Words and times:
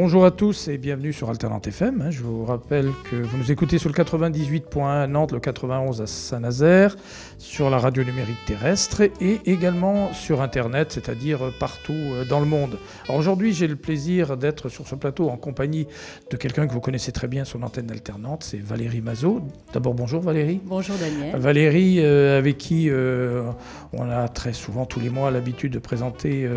bonjour 0.00 0.24
à 0.24 0.30
tous 0.30 0.68
et 0.68 0.78
bienvenue 0.78 1.12
sur 1.12 1.28
Alternante 1.28 1.66
FM. 1.66 2.06
Je 2.10 2.22
vous 2.22 2.44
rappelle 2.44 2.92
que 3.10 3.16
vous 3.16 3.36
nous 3.36 3.50
écoutez 3.50 3.78
sur 3.78 3.88
le 3.88 3.96
98.1 3.96 4.86
à 4.86 5.06
Nantes, 5.08 5.32
le 5.32 5.40
91 5.40 6.00
à 6.00 6.06
Saint-Nazaire, 6.06 6.94
sur 7.38 7.68
la 7.68 7.78
radio 7.78 8.04
numérique 8.04 8.38
terrestre 8.46 9.00
et 9.00 9.40
également 9.44 10.12
sur 10.12 10.40
Internet, 10.40 10.92
c'est-à-dire 10.92 11.40
partout 11.58 11.92
euh, 11.92 12.24
dans 12.24 12.38
le 12.38 12.46
monde. 12.46 12.78
Alors 13.08 13.18
aujourd'hui, 13.18 13.52
j'ai 13.52 13.66
le 13.66 13.74
plaisir 13.74 14.36
d'être 14.36 14.68
sur 14.68 14.86
ce 14.86 14.94
plateau 14.94 15.30
en 15.30 15.36
compagnie 15.36 15.88
de 16.30 16.36
quelqu'un 16.36 16.68
que 16.68 16.72
vous 16.72 16.80
connaissez 16.80 17.10
très 17.10 17.26
bien 17.26 17.44
sur 17.44 17.58
l'antenne 17.58 17.86
d'Alternante, 17.86 18.44
c'est 18.44 18.62
Valérie 18.62 19.00
Mazot. 19.00 19.42
D'abord, 19.72 19.94
bonjour 19.94 20.22
Valérie. 20.22 20.60
Bonjour 20.64 20.94
Daniel. 20.94 21.36
Valérie, 21.36 21.96
euh, 21.98 22.38
avec 22.38 22.56
qui 22.56 22.88
euh, 22.88 23.50
on 23.92 24.08
a 24.08 24.28
très 24.28 24.52
souvent 24.52 24.86
tous 24.86 25.00
les 25.00 25.10
mois 25.10 25.32
l'habitude 25.32 25.72
de 25.72 25.80
présenter 25.80 26.48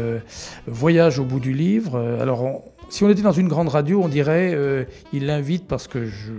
Voyage 0.68 1.18
au 1.18 1.26
bout 1.26 1.40
du 1.40 1.54
livre. 1.54 1.98
Alors, 2.22 2.44
on, 2.44 2.62
si 2.92 3.06
on 3.06 3.10
était 3.10 3.22
dans 3.22 3.32
une 3.32 3.48
grande 3.48 3.70
radio, 3.70 4.02
on 4.04 4.10
dirait 4.10 4.52
euh, 4.54 4.84
il 5.14 5.26
l'invite 5.26 5.66
parce 5.66 5.88
que 5.88 6.06
je, 6.06 6.34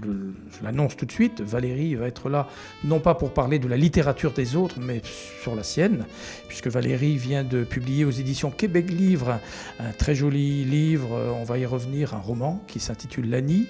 l'annonce 0.62 0.98
tout 0.98 1.06
de 1.06 1.10
suite. 1.10 1.40
Valérie 1.40 1.94
va 1.94 2.06
être 2.06 2.28
là, 2.28 2.46
non 2.84 3.00
pas 3.00 3.14
pour 3.14 3.32
parler 3.32 3.58
de 3.58 3.66
la 3.68 3.78
littérature 3.78 4.32
des 4.32 4.54
autres, 4.54 4.76
mais 4.78 5.00
sur 5.42 5.54
la 5.54 5.62
sienne, 5.62 6.04
puisque 6.48 6.66
Valérie 6.66 7.16
vient 7.16 7.42
de 7.42 7.64
publier 7.64 8.04
aux 8.04 8.10
éditions 8.10 8.50
Québec 8.50 8.90
Livre 8.90 9.40
un, 9.80 9.92
très 9.92 10.14
joli 10.14 10.64
livre. 10.64 11.14
Euh, 11.14 11.32
on 11.40 11.42
va 11.42 11.56
y 11.56 11.64
revenir, 11.64 12.12
un 12.12 12.18
roman 12.18 12.62
qui 12.68 12.80
s'intitule 12.80 13.30
Lani. 13.30 13.68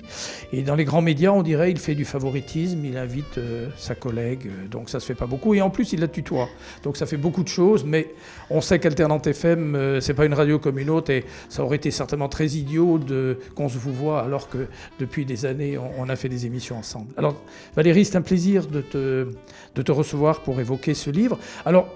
Et 0.53 0.62
dans 0.62 0.75
les 0.75 0.84
grands 0.84 1.03
médias, 1.03 1.30
on 1.30 1.44
dirait 1.44 1.70
il 1.70 1.78
fait 1.78 1.94
du 1.94 2.05
favoritisme, 2.05 2.84
il 2.84 2.97
invite 2.97 3.38
euh, 3.38 3.69
sa 3.77 3.94
collègue, 3.94 4.50
donc 4.69 4.91
ça 4.91 4.98
se 4.98 5.06
fait 5.06 5.14
pas 5.14 5.27
beaucoup. 5.27 5.55
Et 5.55 5.62
en 5.62 5.70
plus, 5.70 5.92
il 5.92 6.00
la 6.00 6.08
tutoie, 6.08 6.48
donc 6.83 6.97
ça 6.97 7.06
fait 7.06 7.16
beaucoup 7.16 7.44
de 7.44 7.48
choses. 7.48 7.84
Mais 7.84 8.12
on 8.50 8.60
sait 8.60 8.80
qu'Alternante 8.80 9.28
FM, 9.28 10.00
c'est 10.00 10.14
pas 10.14 10.27
une 10.27 10.34
radio 10.34 10.58
comme 10.58 10.80
une 10.80 10.91
autre, 10.91 11.12
et 11.12 11.25
ça 11.48 11.62
aurait 11.62 11.77
été 11.77 11.92
certainement 11.92 12.28
très 12.28 12.48
idiot 12.48 12.72
de 12.98 13.39
qu'on 13.55 13.69
se 13.69 13.78
vous 13.78 13.92
voit 13.92 14.23
alors 14.23 14.48
que 14.48 14.67
depuis 14.98 15.25
des 15.25 15.45
années 15.47 15.78
on, 15.78 16.09
a 16.09 16.17
fait 16.17 16.28
des 16.28 16.47
émissions 16.47 16.78
ensemble. 16.78 17.12
Alors 17.17 17.41
Valérie, 17.77 18.05
c'est 18.05 18.17
un 18.17 18.23
plaisir 18.23 18.67
de 18.67 18.81
te, 18.81 19.28
de 19.75 19.83
te 19.83 19.92
recevoir 19.92 20.41
pour 20.41 20.61
évoquer 20.61 20.95
ce 20.95 21.11
livre. 21.11 21.39
Alors 21.65 21.89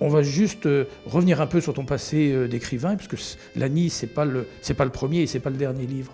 on 0.00 0.08
va 0.08 0.22
juste 0.22 0.66
euh, 0.66 0.84
revenir 1.06 1.40
un 1.40 1.46
peu 1.46 1.60
sur 1.60 1.74
ton 1.74 1.84
passé 1.84 2.32
euh, 2.32 2.48
d'écrivain, 2.48 2.96
puisque 2.96 3.36
Lani, 3.54 3.90
c'est 3.90 4.06
pas 4.06 4.24
le 4.24 4.46
pas 4.76 4.84
le 4.84 4.90
premier 4.90 5.20
et 5.20 5.26
c'est 5.26 5.40
pas 5.40 5.50
le 5.50 5.56
dernier 5.56 5.86
livre. 5.86 6.12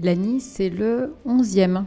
Lani, 0.00 0.40
c'est 0.40 0.70
le 0.70 1.14
onzième. 1.24 1.84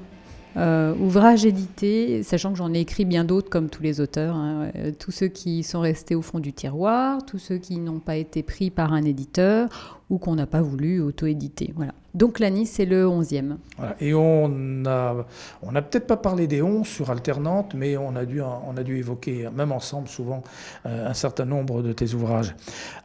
Euh, 0.57 0.95
ouvrage 0.95 1.45
édité, 1.45 2.23
sachant 2.23 2.51
que 2.51 2.57
j'en 2.57 2.73
ai 2.73 2.79
écrit 2.79 3.05
bien 3.05 3.23
d'autres 3.23 3.49
comme 3.49 3.69
tous 3.69 3.83
les 3.83 3.99
auteurs, 3.99 4.35
hein, 4.35 4.69
tous 4.99 5.11
ceux 5.11 5.27
qui 5.27 5.63
sont 5.63 5.81
restés 5.81 6.15
au 6.15 6.21
fond 6.21 6.39
du 6.39 6.53
tiroir, 6.53 7.25
tous 7.25 7.39
ceux 7.39 7.57
qui 7.57 7.77
n'ont 7.77 7.99
pas 7.99 8.15
été 8.15 8.41
pris 8.43 8.69
par 8.69 8.93
un 8.93 9.03
éditeur 9.03 9.95
ou 10.09 10.17
qu'on 10.17 10.35
n'a 10.35 10.45
pas 10.45 10.61
voulu 10.61 11.01
auto-éditer. 11.01 11.73
Voilà. 11.75 11.93
Donc 12.13 12.39
l'ANI, 12.39 12.65
c'est 12.65 12.85
le 12.85 13.05
11e. 13.05 13.57
Et 13.99 14.13
on 14.13 14.47
n'a 14.47 15.15
on 15.61 15.75
a 15.75 15.81
peut-être 15.81 16.07
pas 16.07 16.17
parlé 16.17 16.47
des 16.47 16.61
11 16.61 16.87
sur 16.87 17.09
Alternante, 17.09 17.73
mais 17.73 17.97
on 17.97 18.15
a 18.15 18.25
dû, 18.25 18.41
on 18.41 18.77
a 18.77 18.83
dû 18.83 18.97
évoquer, 18.97 19.49
même 19.53 19.71
ensemble 19.71 20.07
souvent, 20.07 20.43
euh, 20.85 21.09
un 21.09 21.13
certain 21.13 21.45
nombre 21.45 21.81
de 21.81 21.91
tes 21.91 22.13
ouvrages. 22.13 22.55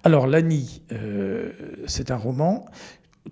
Alors 0.05 0.27
l'ANI, 0.27 0.83
euh, 0.93 1.51
c'est 1.87 2.11
un 2.11 2.17
roman 2.17 2.67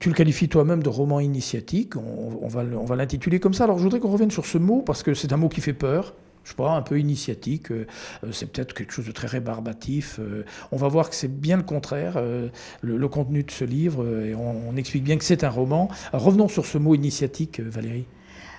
tu 0.01 0.09
le 0.09 0.15
qualifies 0.15 0.49
toi-même 0.49 0.83
de 0.83 0.89
roman 0.89 1.21
initiatique, 1.21 1.97
on, 1.97 2.49
va 2.49 2.97
l'intituler 2.97 3.41
comme 3.41 3.55
ça. 3.55 3.65
Alors 3.65 3.79
je 3.79 3.83
voudrais 3.83 4.01
qu'on 4.01 4.13
revienne 4.13 4.31
sur 4.31 4.47
ce 4.47 4.59
mot, 4.59 4.83
parce 4.83 5.03
que 5.03 5.15
c'est 5.15 5.33
un 5.33 5.37
mot 5.37 5.49
qui 5.49 5.61
fait 5.61 5.73
peur 5.73 6.15
je 6.49 6.55
sais 6.55 6.57
pas, 6.57 6.71
un 6.71 6.83
peu 6.83 6.99
initiatique. 6.99 7.71
Euh, 7.71 7.87
euh, 8.25 8.33
c'est 8.33 8.51
peut-être 8.51 8.73
quelque 8.73 8.93
chose 8.93 9.05
de 9.05 9.13
très 9.13 9.27
rébarbatif. 9.27 10.19
Euh, 10.19 10.47
on 10.73 10.79
va 10.79 10.89
voir 10.89 11.11
que 11.11 11.15
c'est 11.15 11.29
bien 11.29 11.59
le 11.59 11.63
contraire, 11.63 12.19
le, 12.81 13.09
contenu 13.09 13.43
de 13.43 13.51
ce 13.51 13.65
livre, 13.65 14.07
et 14.25 14.35
on 14.35 14.75
explique 14.77 15.05
bien 15.05 15.19
que 15.19 15.25
c'est 15.25 15.45
un 15.45 15.51
roman. 15.51 15.89
revenons 16.13 16.49
sur 16.49 16.65
ce 16.65 16.79
mot 16.79 16.95
initiatique, 16.95 17.61
Valérie. 17.61 18.07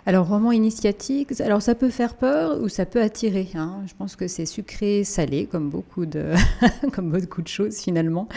Alors, 0.10 0.28
roman 0.28 0.52
initiatique, 0.52 1.40
alors 1.40 1.62
ça 1.62 1.76
peut 1.76 1.92
faire 1.92 2.16
peur 2.16 2.60
ou 2.64 2.68
ça 2.68 2.88
peut 2.88 3.00
attirer. 3.00 3.48
Hein. 3.54 3.84
Je 3.86 3.94
pense 3.94 4.16
que 4.16 4.28
c'est 4.28 4.48
sucré, 4.48 5.04
salé, 5.04 5.46
comme 5.46 5.70
beaucoup 5.70 6.08
de, 6.08 6.34
comme 6.94 7.12
beaucoup 7.12 7.44
de 7.44 7.48
choses 7.48 7.78
finalement. 7.78 8.28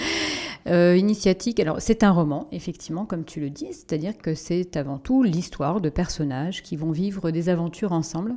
Euh, 0.66 0.99
initiatique, 0.99 1.61
alors 1.61 1.81
c'est 1.81 2.03
un 2.03 2.11
roman, 2.11 2.47
effectivement, 2.53 3.06
comme 3.06 3.25
tu 3.25 3.41
le 3.41 3.49
dis, 3.49 3.69
c'est-à-dire 3.71 4.19
que 4.19 4.34
c'est 4.34 4.77
avant 4.77 4.99
tout 4.99 5.22
l'histoire 5.22 5.81
de 5.81 5.88
personnages 5.88 6.62
qui 6.62 6.77
vont 6.77 6.91
vivre 6.91 7.31
des 7.31 7.49
aventures 7.49 7.93
ensemble. 7.93 8.34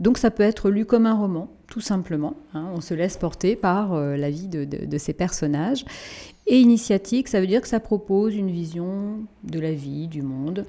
Donc 0.00 0.18
ça 0.18 0.32
peut 0.32 0.42
être 0.42 0.68
lu 0.68 0.84
comme 0.84 1.06
un 1.06 1.14
roman, 1.14 1.52
tout 1.68 1.80
simplement. 1.80 2.34
Hein. 2.54 2.66
On 2.74 2.80
se 2.80 2.92
laisse 2.92 3.16
porter 3.16 3.54
par 3.54 3.92
euh, 3.92 4.16
la 4.16 4.30
vie 4.30 4.48
de, 4.48 4.64
de 4.64 4.98
ces 4.98 5.12
personnages. 5.12 5.84
Et 6.48 6.58
initiatique, 6.58 7.28
ça 7.28 7.40
veut 7.40 7.46
dire 7.46 7.60
que 7.60 7.68
ça 7.68 7.78
propose 7.78 8.34
une 8.34 8.50
vision 8.50 9.20
de 9.44 9.60
la 9.60 9.72
vie, 9.72 10.08
du 10.08 10.22
monde, 10.22 10.66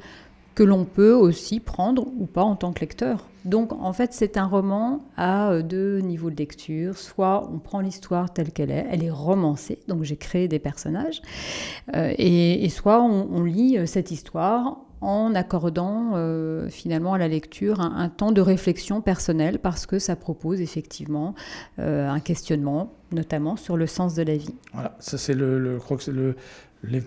que 0.55 0.63
l'on 0.63 0.85
peut 0.85 1.13
aussi 1.13 1.59
prendre 1.59 2.07
ou 2.17 2.25
pas 2.25 2.43
en 2.43 2.55
tant 2.55 2.71
que 2.71 2.79
lecteur. 2.79 3.27
Donc 3.43 3.73
en 3.73 3.93
fait 3.93 4.11
c'est 4.13 4.37
un 4.37 4.45
roman 4.45 5.05
à 5.17 5.51
euh, 5.51 5.61
deux 5.61 5.99
niveaux 5.99 6.31
de 6.31 6.35
lecture. 6.35 6.97
Soit 6.97 7.47
on 7.53 7.59
prend 7.59 7.79
l'histoire 7.81 8.33
telle 8.33 8.51
qu'elle 8.51 8.71
est, 8.71 8.87
elle 8.89 9.03
est 9.03 9.11
romancée, 9.11 9.79
donc 9.87 10.03
j'ai 10.03 10.17
créé 10.17 10.47
des 10.47 10.57
personnages, 10.59 11.21
euh, 11.95 12.11
et, 12.17 12.67
soit 12.69 13.01
on, 13.03 13.43
lit 13.43 13.77
euh, 13.77 13.85
cette 13.85 14.09
histoire 14.09 14.77
en 15.01 15.35
accordant 15.35 16.13
finalement 16.69 17.13
à 17.13 17.19
la 17.19 17.27
lecture 17.27 17.79
un, 17.79 18.09
temps 18.09 18.31
de 18.31 18.41
réflexion 18.41 19.01
personnelle 19.01 19.59
parce 19.59 19.85
que 19.85 19.99
ça 19.99 20.15
propose 20.15 20.61
effectivement 20.61 21.35
un 21.77 22.19
questionnement, 22.19 22.93
notamment 23.11 23.55
sur 23.55 23.77
le 23.77 23.85
sens 23.85 24.15
de 24.15 24.23
la 24.23 24.35
vie. 24.35 24.55
Voilà, 24.73 24.95
ça 24.99 25.19
c'est 25.19 25.35
le, 25.35 25.79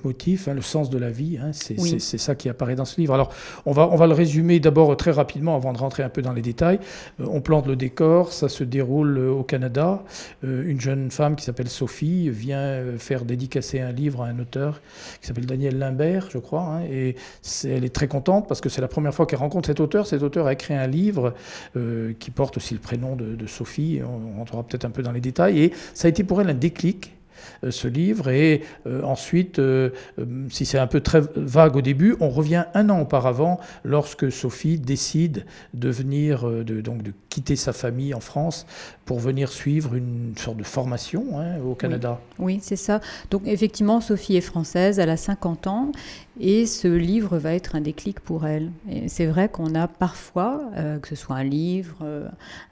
motifs, 0.05 0.49
hein, 0.49 0.55
le 0.55 0.62
sens 0.62 0.91
de 0.91 0.99
la 0.99 1.11
vie, 1.11 1.39
hein, 1.39 1.50
c'est 1.53 2.19
ça 2.19 2.34
qui 2.34 2.49
apparaît 2.49 2.75
dans 2.75 2.84
ce 2.84 3.00
livre. 3.00 3.15
Alors, 3.15 3.33
on 3.66 3.72
va, 3.72 3.89
on 3.91 3.97
va 3.97 4.06
le 4.06 4.15
résumer 4.15 4.61
d'abord 4.61 4.97
très 4.97 5.11
rapidement 5.11 5.56
avant 5.56 5.72
de 5.72 5.78
rentrer 5.78 6.03
un 6.03 6.09
peu 6.09 6.22
dans 6.22 6.33
les 6.33 6.43
détails. 6.43 6.78
Euh, 7.21 7.27
on 7.31 7.41
plante 7.41 7.66
le 7.66 7.77
décor, 7.77 8.33
ça 8.33 8.49
se 8.49 8.65
déroule 8.65 9.19
euh, 9.19 9.31
au 9.31 9.43
Canada. 9.43 10.03
Euh, 10.44 10.69
une 10.69 10.81
jeune 10.81 11.11
femme 11.11 11.37
qui 11.37 11.44
s'appelle 11.44 11.69
Sophie 11.69 12.31
vient 12.31 12.83
faire 12.99 13.25
dédicacer 13.25 13.81
un 13.81 13.93
livre 13.93 14.22
à 14.22 14.27
un 14.27 14.38
auteur 14.38 14.81
qui 15.21 15.27
s'appelle 15.27 15.47
Daniel 15.47 15.78
Limbert, 15.78 16.28
je 16.31 16.38
crois, 16.38 16.62
hein, 16.62 16.83
et 16.91 17.17
elle 17.65 17.84
est 17.84 17.94
très 17.94 18.09
contente 18.09 18.49
parce 18.49 18.61
que 18.61 18.69
c'est 18.69 18.81
la 18.81 18.88
première 18.88 19.15
fois 19.15 19.27
qu'elle 19.27 19.38
rencontre 19.38 19.67
cet 19.67 19.81
auteur. 19.81 20.06
Cet 20.06 20.22
auteur 20.22 20.47
a 20.47 20.53
écrit 20.53 20.75
un 20.75 20.87
livre 20.87 21.34
qui 22.19 22.31
porte 22.31 22.56
aussi 22.56 22.75
le 22.75 22.81
prénom 22.81 23.17
de, 23.17 23.34
de 23.34 23.47
Sophie, 23.47 24.00
on 24.03 24.38
rentrera 24.38 24.62
peut-être 24.62 24.84
un 24.84 24.91
peu 24.91 25.03
dans 25.03 25.12
les 25.12 25.21
détails, 25.21 25.61
et 25.61 25.72
ça 25.94 26.06
a 26.06 26.09
été 26.09 26.25
pour 26.25 26.41
elle 26.41 26.50
un 26.50 26.55
déclic 26.55 27.18
ce 27.71 27.88
livre. 27.88 28.28
Et 28.28 28.62
euh, 28.87 29.03
ensuite, 29.03 29.59
euh, 29.59 29.91
si 30.50 30.65
c'est 30.65 30.78
un 30.78 30.87
peu 30.87 31.00
très 31.00 31.21
vague 31.37 31.76
au 31.76 31.81
début, 31.81 32.16
on 32.21 32.28
revient 32.28 32.65
un 32.75 32.91
an 32.91 33.00
auparavant, 33.00 33.60
lorsque 33.84 34.31
Sophie 34.31 34.78
décide 34.78 35.44
de 35.75 35.88
venir, 35.88 36.49
de, 36.49 36.81
donc 36.81 37.03
de 37.03 37.12
quitter 37.28 37.56
sa 37.56 37.72
famille 37.72 38.15
en 38.15 38.21
France 38.21 38.66
pour 39.04 39.19
venir 39.19 39.50
suivre 39.50 39.94
une 39.94 40.34
sorte 40.37 40.56
de 40.56 40.65
formation 40.65 41.38
hein, 41.38 41.59
au 41.65 41.75
Canada. 41.75 42.21
Oui, 42.38 42.59
c'est 42.62 42.76
ça. 42.76 43.00
Donc 43.31 43.43
effectivement, 43.47 44.00
Sophie 44.00 44.37
est 44.37 44.43
française, 44.43 44.99
elle 44.99 45.10
a 45.10 45.16
50 45.16 45.66
ans, 45.66 45.93
et 46.41 46.66
ce 46.66 46.88
livre 46.88 47.38
va 47.38 47.55
être 47.55 47.75
un 47.75 47.81
déclic 47.81 48.20
pour 48.20 48.47
elle. 48.47 48.70
C'est 49.09 49.26
vrai 49.26 49.49
qu'on 49.49 49.75
a 49.75 49.88
parfois, 49.88 50.62
que 51.02 51.08
ce 51.08 51.17
soit 51.17 51.37
un 51.37 51.44
livre, 51.44 51.96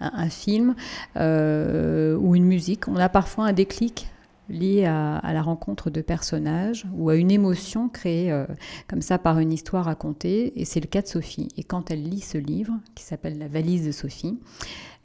un, 0.00 0.12
un, 0.14 0.28
film 0.28 0.74
ou 1.16 2.34
une 2.34 2.44
musique, 2.44 2.88
on 2.88 2.96
a 2.96 3.08
parfois 3.08 3.46
un 3.46 3.52
déclic 3.52 4.08
lié 4.48 4.84
à, 4.84 5.32
la 5.32 5.42
rencontre 5.42 5.90
de 5.90 6.00
personnages 6.00 6.86
ou 6.94 7.10
à 7.10 7.16
une 7.16 7.30
émotion 7.30 7.88
créée 7.88 8.30
euh, 8.30 8.46
comme 8.88 9.02
ça 9.02 9.18
par 9.18 9.38
une 9.38 9.52
histoire 9.52 9.84
racontée. 9.84 10.58
Et 10.60 10.64
c'est 10.64 10.80
le 10.80 10.86
cas 10.86 11.02
de 11.02 11.06
Sophie. 11.06 11.48
Et 11.56 11.64
quand 11.64 11.90
elle 11.90 12.02
lit 12.02 12.20
ce 12.20 12.38
livre, 12.38 12.72
qui 12.94 13.04
s'appelle 13.04 13.38
La 13.38 13.48
valise 13.48 13.86
de 13.86 13.92
Sophie, 13.92 14.38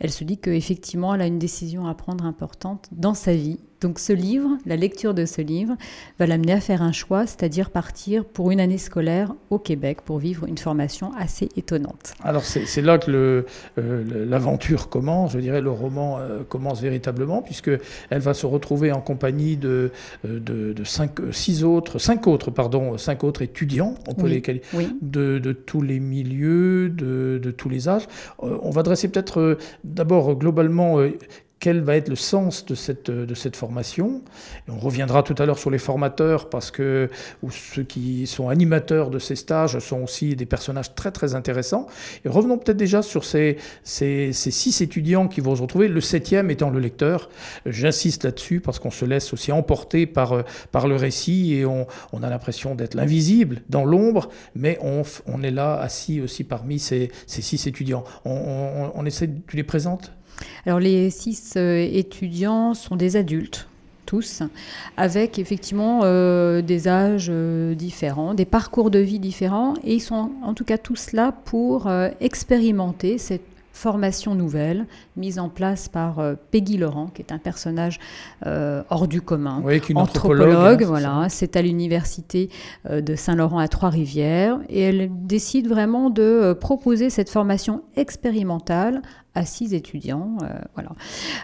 elle 0.01 0.11
se 0.11 0.23
dit 0.23 0.39
qu'effectivement, 0.39 1.13
elle 1.13 1.21
a 1.21 1.27
une 1.27 1.37
décision 1.37 1.85
à 1.85 1.93
prendre 1.93 2.25
importante 2.25 2.89
dans 2.91 3.13
sa 3.13 3.35
vie 3.35 3.59
donc 3.81 3.97
ce 3.97 4.13
livre, 4.13 4.57
la 4.67 4.75
lecture 4.75 5.15
de 5.15 5.25
ce 5.25 5.41
livre, 5.41 5.75
va 6.19 6.27
l'amener 6.27 6.53
à 6.53 6.61
faire 6.61 6.83
un 6.83 6.91
choix, 6.91 7.25
c'est-à-dire 7.25 7.71
partir 7.71 8.25
pour 8.25 8.51
une 8.51 8.59
année 8.59 8.77
scolaire 8.77 9.33
au 9.49 9.57
Québec 9.57 10.01
pour 10.05 10.19
vivre 10.19 10.45
une 10.45 10.59
formation 10.59 11.11
assez 11.17 11.49
étonnante. 11.57 12.13
Alors 12.23 12.45
c'est 12.45 12.81
là 12.81 12.99
que 12.99 13.45
euh, 13.79 14.25
l'aventure 14.27 14.87
commence, 14.87 15.33
je 15.33 15.39
dirais 15.39 15.61
le 15.61 15.71
roman 15.71 16.19
euh, 16.19 16.43
commence 16.43 16.79
véritablement, 16.79 17.41
puisque 17.41 17.71
elle 18.11 18.21
va 18.21 18.35
se 18.35 18.45
retrouver 18.45 18.91
en 18.91 19.01
compagnie 19.01 19.57
de, 19.57 19.91
euh, 20.25 20.39
de, 20.39 20.83
cinq, 20.83 21.19
six 21.31 21.63
autres, 21.63 21.97
cinq 21.97 22.27
autres, 22.27 22.51
pardon, 22.51 22.99
cinq 22.99 23.23
autres 23.23 23.41
étudiants, 23.41 23.95
on 24.07 24.13
peut 24.13 24.27
les 24.27 24.41
qualifier, 24.41 24.89
de, 25.01 25.39
de, 25.39 25.51
tous 25.53 25.81
les 25.81 25.99
milieux, 25.99 26.89
de, 26.89 27.51
tous 27.57 27.69
les 27.69 27.89
âges. 27.89 28.07
on 28.39 28.69
va 28.69 28.83
dresser 28.83 29.07
peut-être 29.07 29.57
d'abord 29.91 30.35
globalement 30.35 30.99
quel 31.61 31.79
va 31.81 31.95
être 31.95 32.09
le 32.09 32.15
sens 32.15 32.65
de 32.65 32.73
cette, 32.73 33.11
de 33.11 33.35
cette 33.35 33.55
formation. 33.55 34.23
on 34.67 34.79
reviendra 34.79 35.21
tout 35.21 35.35
à 35.37 35.45
l'heure 35.45 35.59
sur 35.59 35.69
les 35.69 35.77
formateurs 35.77 36.49
parce 36.49 36.71
que 36.71 37.07
ou 37.43 37.51
ceux 37.51 37.83
qui 37.83 38.25
sont 38.25 38.49
animateurs 38.49 39.11
de 39.11 39.19
ces 39.19 39.35
stages 39.35 39.77
sont 39.77 40.01
aussi 40.01 40.35
des 40.35 40.47
personnages 40.47 40.95
très 40.95 41.11
très 41.11 41.35
intéressants. 41.35 41.85
Et 42.25 42.29
revenons 42.29 42.57
peut-être 42.57 42.77
déjà 42.77 43.03
sur 43.03 43.23
ces, 43.23 43.57
ces, 43.83 44.33
ces, 44.33 44.49
six 44.49 44.81
étudiants 44.81 45.27
qui 45.27 45.39
vont 45.39 45.55
se 45.55 45.61
retrouver, 45.61 45.87
le 45.87 46.01
septième 46.01 46.49
étant 46.49 46.71
le 46.71 46.79
lecteur. 46.79 47.29
J'insiste 47.67 48.23
là-dessus 48.23 48.59
parce 48.59 48.79
qu'on 48.79 48.89
se 48.89 49.05
laisse 49.05 49.31
aussi 49.31 49.51
emporter 49.51 50.07
par, 50.07 50.43
par 50.71 50.87
le 50.87 50.95
récit 50.95 51.53
et 51.53 51.65
on, 51.65 51.85
on 52.11 52.23
a 52.23 52.29
l'impression 52.31 52.73
d'être 52.73 52.95
l'invisible 52.95 53.61
dans 53.69 53.85
l'ombre, 53.85 54.29
mais 54.55 54.79
on, 54.81 55.03
on, 55.27 55.43
est 55.43 55.51
là 55.51 55.75
assis 55.75 56.21
aussi 56.21 56.43
parmi 56.43 56.79
ces, 56.79 57.11
ces 57.27 57.43
six 57.43 57.67
étudiants. 57.67 58.03
On, 58.25 58.31
on, 58.31 58.91
on 58.95 59.05
essaie, 59.05 59.29
tu 59.47 59.57
les 59.57 59.63
présentes? 59.63 60.11
Alors 60.65 60.79
les 60.79 61.09
six 61.09 61.53
euh, 61.57 61.77
étudiants 61.91 62.73
sont 62.73 62.95
des 62.95 63.15
adultes 63.15 63.67
tous, 64.05 64.43
avec 64.97 65.39
effectivement 65.39 66.01
euh, 66.03 66.61
des 66.61 66.89
âges 66.89 67.29
euh, 67.29 67.75
différents, 67.75 68.33
des 68.33 68.45
parcours 68.45 68.91
de 68.91 68.99
vie 68.99 69.19
différents, 69.19 69.75
et 69.85 69.95
ils 69.95 70.01
sont 70.01 70.31
en 70.43 70.53
tout 70.53 70.65
cas 70.65 70.77
tous 70.77 71.13
là 71.13 71.31
pour 71.45 71.89
expérimenter 72.19 73.17
cette 73.17 73.50
formation 73.73 74.35
nouvelle 74.35 74.85
mise 75.15 75.39
en 75.39 75.49
place 75.49 75.87
par 75.87 76.21
Peggy 76.51 76.77
Laurent, 76.77 77.07
qui 77.07 77.21
est 77.21 77.31
un 77.31 77.37
personnage 77.37 77.99
hors 78.45 79.07
du 79.07 79.21
commun, 79.21 79.61
oui, 79.63 79.81
anthropologue. 79.95 80.49
anthropologue 80.49 80.83
hein, 80.83 80.87
voilà, 80.87 81.25
c'est 81.29 81.55
à 81.55 81.61
l'université 81.61 82.49
de 82.89 83.15
Saint-Laurent 83.15 83.59
à 83.59 83.67
Trois-Rivières, 83.67 84.59
et 84.69 84.81
elle 84.81 85.09
décide 85.25 85.67
vraiment 85.67 86.09
de 86.09 86.53
proposer 86.59 87.09
cette 87.09 87.29
formation 87.29 87.83
expérimentale 87.95 89.01
à 89.33 89.45
six 89.45 89.73
étudiants. 89.73 90.37
Euh, 90.43 90.47
voilà. 90.73 90.91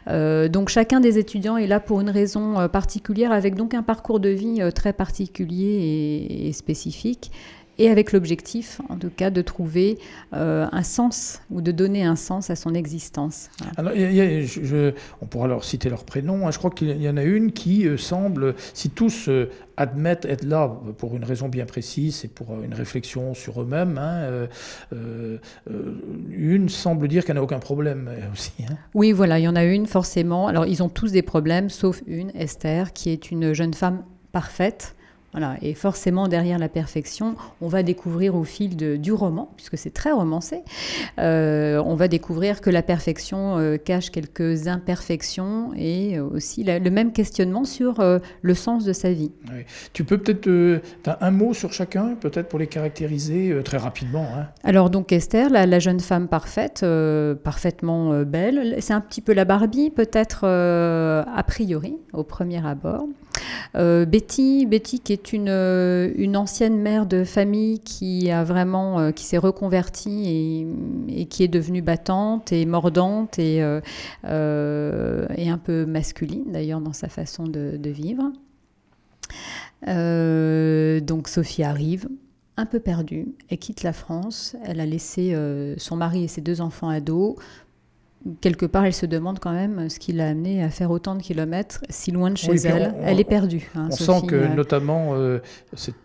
Euh, 0.10 0.50
donc 0.50 0.70
chacun 0.70 1.00
des 1.00 1.18
étudiants 1.18 1.58
est 1.58 1.68
là 1.68 1.80
pour 1.80 2.02
une 2.02 2.10
raison 2.10 2.60
euh, 2.60 2.68
particulière, 2.68 3.32
avec 3.32 3.56
donc 3.56 3.74
un 3.74 3.84
parcours 3.84 4.20
de 4.20 4.30
vie 4.30 4.62
très 4.74 4.94
particulier 4.94 6.28
et 6.30 6.54
spécifique 6.54 7.32
et 7.80 7.90
avec 7.90 8.12
l'objectif, 8.12 8.82
en 8.90 8.98
tout 8.98 9.10
cas, 9.10 9.30
de 9.30 9.42
trouver 9.42 10.00
euh, 10.34 10.68
un 10.72 10.84
sens 10.84 11.42
ou 11.52 11.62
de 11.62 11.72
donner 11.72 12.04
un 12.04 12.16
sens 12.16 12.50
à 12.50 12.56
son 12.56 12.74
existence. 12.74 13.50
Alors, 13.78 13.94
je, 13.96 14.94
on 15.22 15.26
pourra 15.28 15.48
leur 15.48 15.64
citer 15.64 15.90
leur 15.90 16.04
prénom. 16.04 16.48
Hein. 16.48 16.52
Je 16.52 16.58
crois 16.58 16.72
qu'il 16.72 17.02
y 17.02 17.10
en 17.10 17.18
a 17.18 17.24
une 17.24 17.52
qui 17.52 17.88
euh, 17.88 17.98
semble, 17.98 18.56
si 18.74 18.90
tous 18.90 19.30
euh, 19.30 19.52
admettent 19.78 20.26
être 20.26 20.44
là 20.44 20.76
pour 20.98 21.16
une 21.16 21.24
raison 21.24 21.50
bien 21.50 21.66
précise 21.66 22.26
et 22.26 22.28
pour 22.28 22.62
une 22.64 22.74
réflexion 22.74 23.36
sur 23.36 23.62
eux-mêmes, 23.62 24.00
hein, 24.00 24.48
une 26.32 26.68
semble 26.68 27.08
dire 27.08 27.24
qu'elle 27.26 27.36
n'a 27.36 27.44
aucun 27.44 27.60
problème 27.60 28.10
aussi. 28.34 28.54
Hein. 28.68 28.76
Oui, 28.96 29.12
voilà, 29.12 29.38
il 29.38 29.44
y 29.44 29.48
en 29.48 29.56
a 29.56 29.64
une 29.64 29.86
forcément. 29.86 30.48
Alors, 30.48 30.66
ils 30.66 30.82
ont 30.82 30.90
tous 30.90 31.12
des 31.12 31.22
problèmes, 31.22 31.70
sauf 31.70 32.02
une, 32.08 32.32
Esther, 32.32 32.92
qui 32.92 33.12
est 33.12 33.30
une 33.30 33.54
jeune 33.54 33.76
femme 33.76 34.04
parfaite 34.32 34.96
et 35.62 35.74
forcément, 35.74 36.28
derrière 36.28 36.58
la 36.58 36.70
perfection, 36.70 37.36
on 37.62 37.68
va 37.68 37.84
découvrir 37.84 38.36
au 38.36 38.44
fil 38.44 38.76
du 38.76 39.14
roman, 39.14 39.52
puisque 39.56 39.78
c'est 39.78 39.94
très 39.94 40.12
romancé, 40.12 40.64
euh, 41.20 41.82
on 41.86 41.96
va 41.96 42.08
découvrir 42.08 42.62
que 42.62 42.70
la 42.70 42.82
perfection 42.82 43.58
euh, 43.58 43.78
cache 43.78 44.10
quelques 44.10 44.68
imperfections 44.68 45.72
et 45.76 46.20
aussi 46.20 46.64
le 46.64 46.90
même 46.90 47.12
questionnement 47.12 47.66
sur 47.66 48.00
euh, 48.00 48.20
le 48.42 48.54
sens 48.54 48.84
de 48.84 48.94
sa 48.94 49.12
vie. 49.12 49.32
Tu 49.94 50.04
peux 50.04 50.18
peut-être, 50.18 50.82
un 51.22 51.32
mot 51.32 51.54
sur 51.54 51.74
chacun, 51.74 52.16
peut-être 52.16 52.50
pour 52.50 52.60
les 52.60 52.68
caractériser 52.68 53.62
très 53.64 53.78
rapidement. 53.78 54.28
Hein? 54.36 54.48
Alors 54.64 54.90
donc 54.90 55.12
Esther, 55.12 55.50
la, 55.50 55.80
jeune 55.80 56.00
femme 56.00 56.28
parfaite, 56.28 56.86
parfaitement 57.44 58.24
belle, 58.24 58.78
c'est 58.80 58.94
un 58.94 59.02
petit 59.02 59.22
peu 59.22 59.34
la 59.34 59.46
Barbie, 59.46 59.92
peut-être 59.92 60.46
a 60.46 61.44
priori, 61.44 61.98
au 62.14 62.24
premier 62.24 62.66
abord. 62.66 63.08
Euh, 63.76 64.06
Betty, 64.06 64.66
Betty 64.66 65.00
qui 65.00 65.14
est 65.14 65.34
une, 65.34 65.50
euh, 65.50 66.12
une, 66.16 66.38
ancienne 66.38 66.78
mère 66.78 67.06
de 67.06 67.24
famille 67.24 67.80
qui 67.80 68.32
euh, 68.32 69.12
s'est 69.16 69.38
reconvertie 69.38 70.68
et, 71.10 71.26
qui 71.26 71.44
est 71.44 71.48
devenue 71.48 71.82
battante 71.82 72.52
et 72.52 72.66
mordante 72.66 73.40
et, 73.40 73.62
un 73.62 73.82
peu 75.58 75.86
masculine 75.86 76.52
d'ailleurs 76.52 76.82
dans 76.82 76.94
sa 76.94 77.10
façon 77.10 77.46
de, 77.46 77.78
de 77.78 77.90
vivre. 77.90 78.32
donc 81.02 81.28
Sophie 81.28 81.64
arrive, 81.64 82.08
un 82.58 82.66
peu 82.66 82.80
perdue, 82.80 83.28
et 83.50 83.58
quitte 83.58 83.84
la 83.84 83.94
France. 83.94 84.56
Elle 84.64 84.80
a 84.80 84.86
laissé 84.86 85.36
son 85.78 85.96
mari 85.96 86.24
et 86.24 86.28
ses 86.28 86.42
deux 86.42 86.62
enfants 86.62 86.90
ados 86.90 87.36
quelque 88.42 88.66
part, 88.66 88.86
elle 88.86 88.94
se 88.94 89.06
demande 89.06 89.40
quand 89.40 89.52
même 89.52 89.90
ce 89.90 90.00
qui 90.00 90.12
l'a 90.12 90.30
amené 90.30 90.64
à 90.64 90.70
faire 90.70 90.92
autant 90.92 91.16
de 91.16 91.22
kilomètres 91.22 91.82
si 91.90 92.12
loin 92.12 92.32
de 92.32 92.38
chez 92.38 92.56
elle. 92.56 92.96
elle 93.02 93.20
est 93.20 93.24
perdue. 93.24 93.70
Hein, 93.76 93.90
on 93.92 93.96
sent 93.96 94.28
que, 94.28 94.36
euh, 94.36 94.48
notamment, 94.48 95.10
euh, 95.14 95.40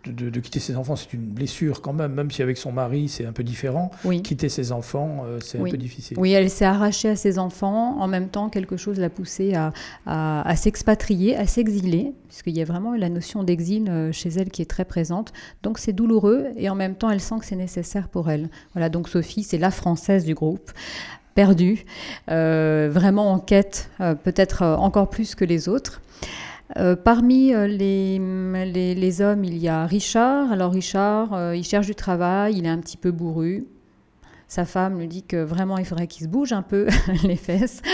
de, 0.05 0.39
quitter 0.39 0.59
ses 0.59 0.75
enfants, 0.75 0.95
c'est 0.95 1.13
une 1.13 1.21
blessure 1.21 1.81
quand 1.81 1.93
même, 1.93 2.13
même 2.13 2.31
si 2.31 2.41
avec 2.41 2.57
son 2.57 2.71
mari, 2.71 3.09
c'est 3.09 3.25
un 3.25 3.33
peu 3.33 3.43
différent. 3.43 3.91
Quitter 4.23 4.49
ses 4.49 4.71
enfants, 4.71 5.23
euh, 5.25 5.39
c'est 5.41 5.59
un 5.59 5.63
peu 5.63 5.77
difficile. 5.77 6.17
Oui, 6.19 6.31
elle 6.31 6.49
s'est 6.49 6.65
arrachée 6.65 7.09
à 7.09 7.15
ses 7.15 7.39
enfants. 7.39 7.99
En 7.99 8.07
même 8.07 8.29
temps, 8.29 8.49
quelque 8.49 8.77
chose 8.77 8.99
l'a 8.99 9.09
poussée 9.09 9.53
à, 9.55 9.73
à 10.05 10.55
s'expatrier, 10.55 11.35
à 11.35 11.47
s'exiler, 11.47 12.13
puisqu'il 12.27 12.57
y 12.57 12.61
a 12.61 12.65
vraiment 12.65 12.95
la 12.95 13.09
notion 13.09 13.43
d'exil 13.43 13.91
chez 14.11 14.29
elle 14.29 14.49
qui 14.49 14.61
est 14.61 14.69
très 14.69 14.85
présente. 14.85 15.33
Donc, 15.63 15.79
c'est 15.79 15.93
douloureux 15.93 16.47
et 16.55 16.69
en 16.69 16.75
même 16.75 16.95
temps, 16.95 17.09
elle 17.09 17.21
sent 17.21 17.35
que 17.39 17.45
c'est 17.45 17.55
nécessaire 17.55 18.07
pour 18.07 18.29
elle. 18.29 18.49
Voilà, 18.73 18.89
donc 18.89 19.09
Sophie, 19.09 19.43
c'est 19.43 19.57
la 19.57 19.71
française 19.71 20.25
du 20.25 20.33
groupe 20.33 20.71
perdu, 21.33 21.85
euh, 22.29 22.89
vraiment 22.91 23.31
en 23.31 23.39
quête, 23.39 23.89
euh, 24.01 24.15
peut-être 24.15 24.61
euh, 24.61 24.75
encore 24.75 25.09
plus 25.09 25.35
que 25.35 25.45
les 25.45 25.69
autres. 25.69 26.01
parmi 27.03 27.53
les, 27.53 28.95
les, 28.95 29.21
hommes, 29.21 29.43
il 29.43 29.57
y 29.57 29.67
a 29.67 29.85
Richard. 29.85 30.51
Alors 30.51 30.71
Richard, 30.71 31.53
il 31.53 31.63
cherche 31.63 31.85
du 31.85 31.93
travail, 31.93 32.55
il 32.57 32.65
est 32.65 32.69
un 32.69 32.79
petit 32.79 32.97
peu 32.97 33.11
bourru. 33.11 33.67
Sa 34.53 34.65
femme 34.65 34.99
lui 34.99 35.07
dit 35.07 35.23
que 35.23 35.37
vraiment 35.37 35.79
il 35.79 35.85
faudrait 35.85 36.05
qu'il 36.05 36.25
se 36.25 36.29
bouge 36.29 36.53
un 36.53 36.61
peu 36.61 36.87
les 37.23 37.37
fesses. 37.37 37.81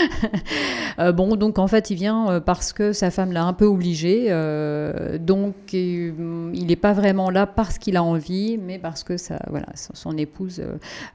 Euh, 0.98 1.12
bon, 1.12 1.36
donc 1.36 1.58
en 1.58 1.68
fait 1.68 1.88
il 1.88 1.94
vient 1.94 2.28
euh, 2.28 2.40
parce 2.40 2.74
que 2.74 2.92
sa 2.92 3.10
femme 3.10 3.32
l'a 3.32 3.44
un 3.44 3.54
peu 3.54 3.64
obligé. 3.64 4.26
Euh, 4.28 5.16
donc 5.16 5.72
il 5.72 6.66
n'est 6.66 6.76
pas 6.76 6.92
vraiment 6.92 7.30
là 7.30 7.46
parce 7.46 7.78
qu'il 7.78 7.96
a 7.96 8.02
envie, 8.02 8.58
mais 8.58 8.78
parce 8.78 9.02
que 9.04 9.16
ça, 9.16 9.38
voilà, 9.48 9.68
son, 9.74 10.18
épouse 10.18 10.62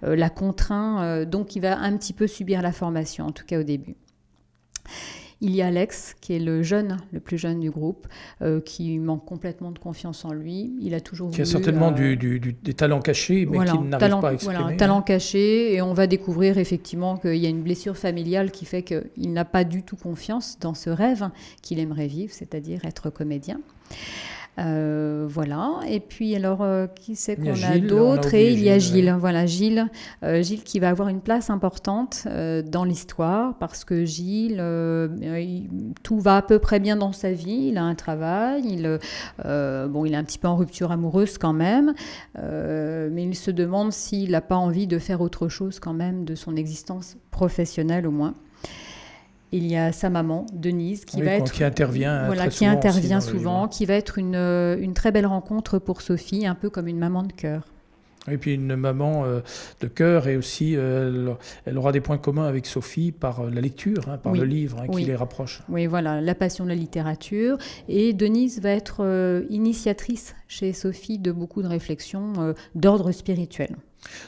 l'a 0.01 0.29
contraint. 0.29 1.25
donc 1.25 1.55
il 1.55 1.59
va 1.59 1.77
un 1.77 1.95
petit 1.97 2.13
peu 2.13 2.25
subir 2.25 2.63
la 2.63 2.71
formation, 2.71 3.27
en 3.27 3.31
tout 3.31 3.45
cas 3.45 3.59
au 3.59 3.63
début. 3.63 3.95
Il 5.47 5.55
y 5.55 5.61
a 5.61 5.67
Alex, 5.67 6.15
qui 6.21 6.33
est 6.33 6.39
le 6.39 6.63
jeune, 6.63 6.97
le 7.11 7.19
plus 7.19 7.37
jeune 7.37 7.59
du 7.59 7.69
groupe, 7.69 8.07
euh, 8.41 8.59
qui 8.61 8.97
manque 8.97 9.25
complètement 9.25 9.69
de 9.69 9.77
confiance 9.77 10.25
en 10.25 10.33
lui. 10.33 10.73
Il 10.81 10.95
a 10.95 10.99
toujours 10.99 11.29
qui 11.29 11.39
a 11.39 11.45
certainement 11.45 11.93
euh, 11.95 12.15
des 12.15 12.73
talents 12.73 12.99
cachés, 12.99 13.45
mais 13.45 13.59
qui 13.59 13.77
n'arrive 13.77 14.19
pas 14.21 14.29
à 14.29 14.33
exprimer. 14.33 14.57
Voilà, 14.57 14.73
un 14.73 14.75
talent 14.75 15.03
caché, 15.03 15.75
et 15.75 15.83
on 15.83 15.93
va 15.93 16.07
découvrir 16.07 16.57
effectivement 16.57 17.17
qu'il 17.17 17.35
y 17.35 17.45
a 17.45 17.49
une 17.49 17.61
blessure 17.61 17.95
familiale 17.95 18.49
qui 18.49 18.65
fait 18.65 18.81
qu'il 18.81 19.33
n'a 19.33 19.45
pas 19.45 19.65
du 19.65 19.83
tout 19.83 19.97
confiance 19.97 20.57
dans 20.59 20.73
ce 20.73 20.89
rêve 20.89 21.29
qu'il 21.61 21.77
aimerait 21.77 22.07
vivre, 22.07 22.33
c'est-à-dire 22.33 22.83
être 22.83 23.11
comédien. 23.11 23.59
Euh, 24.57 25.25
voilà. 25.29 25.79
Et 25.87 25.99
puis 25.99 26.35
alors, 26.35 26.61
euh, 26.61 26.87
qui 26.87 27.15
c'est 27.15 27.35
qu'on 27.35 27.61
a, 27.63 27.77
d'autres 27.79 28.33
Et 28.33 28.53
il 28.53 28.63
y 28.63 28.69
a 28.69 28.79
Gilles. 28.79 29.15
Voilà, 29.19 29.45
Gilles, 29.45 29.87
euh, 30.23 30.41
Gilles 30.41 30.63
qui 30.63 30.79
va 30.79 30.89
avoir 30.89 31.09
une 31.09 31.21
place 31.21 31.49
importante 31.49 32.27
dans 32.27 32.83
l'histoire 32.83 33.57
parce 33.57 33.83
que 33.83 34.05
Gilles, 34.05 34.63
tout 36.03 36.19
va 36.19 36.37
à 36.37 36.41
peu 36.41 36.59
près 36.59 36.79
bien 36.79 36.95
dans 36.95 37.11
sa 37.11 37.31
vie. 37.31 37.69
Il 37.69 37.77
a 37.77 37.83
un 37.83 37.95
travail. 37.95 38.63
Il, 38.65 38.99
bon, 39.89 40.05
il 40.05 40.13
est 40.13 40.17
un 40.17 40.23
petit 40.23 40.39
peu 40.39 40.47
en 40.47 40.55
rupture 40.55 40.91
amoureuse 40.91 41.37
quand 41.37 41.53
même, 41.53 41.93
mais 42.35 43.23
il 43.23 43.35
se 43.35 43.51
demande 43.51 43.91
s'il 43.91 44.31
n'a 44.31 44.41
pas 44.41 44.55
envie 44.55 44.87
de 44.87 44.99
faire 44.99 45.21
autre 45.21 45.47
chose 45.47 45.79
quand 45.79 45.93
même 45.93 46.25
de 46.25 46.35
son 46.35 46.55
existence 46.55 47.17
professionnelle 47.31 48.07
au 48.07 48.11
moins 48.11 48.35
il 49.51 49.67
y 49.67 49.75
a 49.75 49.91
sa 49.91 50.09
maman, 50.09 50.45
Denise, 50.53 51.05
qui 51.05 51.21
va 51.21 51.31
être 51.31 51.51
qui 51.51 51.63
intervient 51.63 52.25
voilà, 52.25 52.47
qui 52.47 52.57
souvent 52.57 52.71
intervient 52.71 53.21
souvent, 53.21 53.67
qui 53.67 53.85
va 53.85 53.93
être 53.93 54.17
une, 54.17 54.35
euh, 54.35 54.77
une, 54.79 54.93
très 54.93 55.11
belle 55.11 55.25
rencontre 55.25 55.79
pour 55.79 56.01
Sophie, 56.01 56.45
un 56.45 56.55
peu 56.55 56.69
comme 56.69 56.87
une 56.87 56.97
maman 56.97 57.23
de 57.23 57.31
cœur. 57.31 57.63
Et 58.27 58.37
puis 58.37 58.55
une 58.55 58.75
maman 58.75 59.23
euh, 59.23 59.41
de 59.81 59.87
cœur 59.87 60.27
et 60.27 60.35
aussi 60.35 60.75
euh, 60.75 61.35
elle, 61.65 61.77
aura 61.77 61.91
des 61.91 62.01
points 62.01 62.17
communs 62.17 62.47
avec 62.47 62.65
Sophie 62.65 63.11
par 63.11 63.43
la 63.43 63.61
lecture, 63.61 64.09
hein, 64.09 64.17
par 64.17 64.33
le 64.33 64.45
livre 64.45 64.81
hein, 64.81 64.87
qui 64.87 65.05
les 65.05 65.15
rapproche. 65.15 65.61
Oui, 65.69 65.85
voilà, 65.85 66.21
la 66.21 66.33
passion 66.33 66.63
de 66.63 66.69
la 66.69 66.75
littérature. 66.75 67.59
Et 67.87 68.13
Denise 68.13 68.61
va 68.61 68.71
être 68.71 69.45
initiatrice 69.51 70.35
chez 70.47 70.73
Sophie 70.73 71.19
de 71.19 71.31
beaucoup 71.31 71.61
de 71.61 71.67
réflexions 71.67 72.55
d'ordre 72.73 73.11
spirituel. 73.11 73.75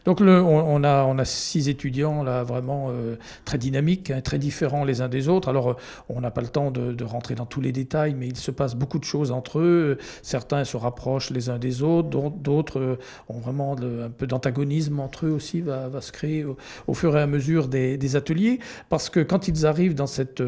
Donc 0.05 0.21
on, 0.21 0.83
a, 0.83 1.21
a 1.21 1.25
six 1.25 1.69
étudiants 1.69 2.23
là 2.23 2.43
vraiment 2.43 2.87
euh, 2.89 3.15
très 3.45 3.57
dynamiques, 3.57 4.11
hein, 4.11 4.21
très 4.21 4.39
différents 4.39 4.83
les 4.83 5.01
uns 5.01 5.09
des 5.09 5.27
autres. 5.27 5.49
Alors 5.49 5.71
euh, 5.71 5.75
on 6.09 6.21
n'a 6.21 6.31
pas 6.31 6.41
le 6.41 6.47
temps 6.47 6.71
de, 6.71 7.03
rentrer 7.03 7.35
dans 7.35 7.45
tous 7.45 7.61
les 7.61 7.71
détails, 7.71 8.15
mais 8.15 8.27
il 8.27 8.35
se 8.35 8.51
passe 8.51 8.75
beaucoup 8.75 8.99
de 8.99 9.03
choses 9.03 9.31
entre 9.31 9.59
eux. 9.59 9.97
Certains 10.21 10.65
se 10.65 10.77
rapprochent 10.77 11.29
les 11.29 11.49
uns 11.49 11.57
des 11.57 11.83
autres, 11.83 12.09
d'autres 12.09 12.79
euh, 12.79 12.99
ont 13.29 13.39
vraiment 13.39 13.73
un 13.73 14.09
peu 14.09 14.27
d'antagonisme 14.27 14.99
entre 14.99 15.25
eux 15.25 15.31
aussi, 15.31 15.61
va, 15.61 15.87
va 15.87 16.01
se 16.01 16.11
créer 16.11 16.45
au, 16.87 16.93
fur 16.93 17.15
et 17.17 17.21
à 17.21 17.27
mesure 17.27 17.67
des, 17.67 18.15
ateliers. 18.15 18.59
Parce 18.89 19.09
que 19.09 19.19
quand 19.19 19.47
ils 19.47 19.65
arrivent 19.65 19.95
dans 19.95 20.07
cette, 20.07 20.43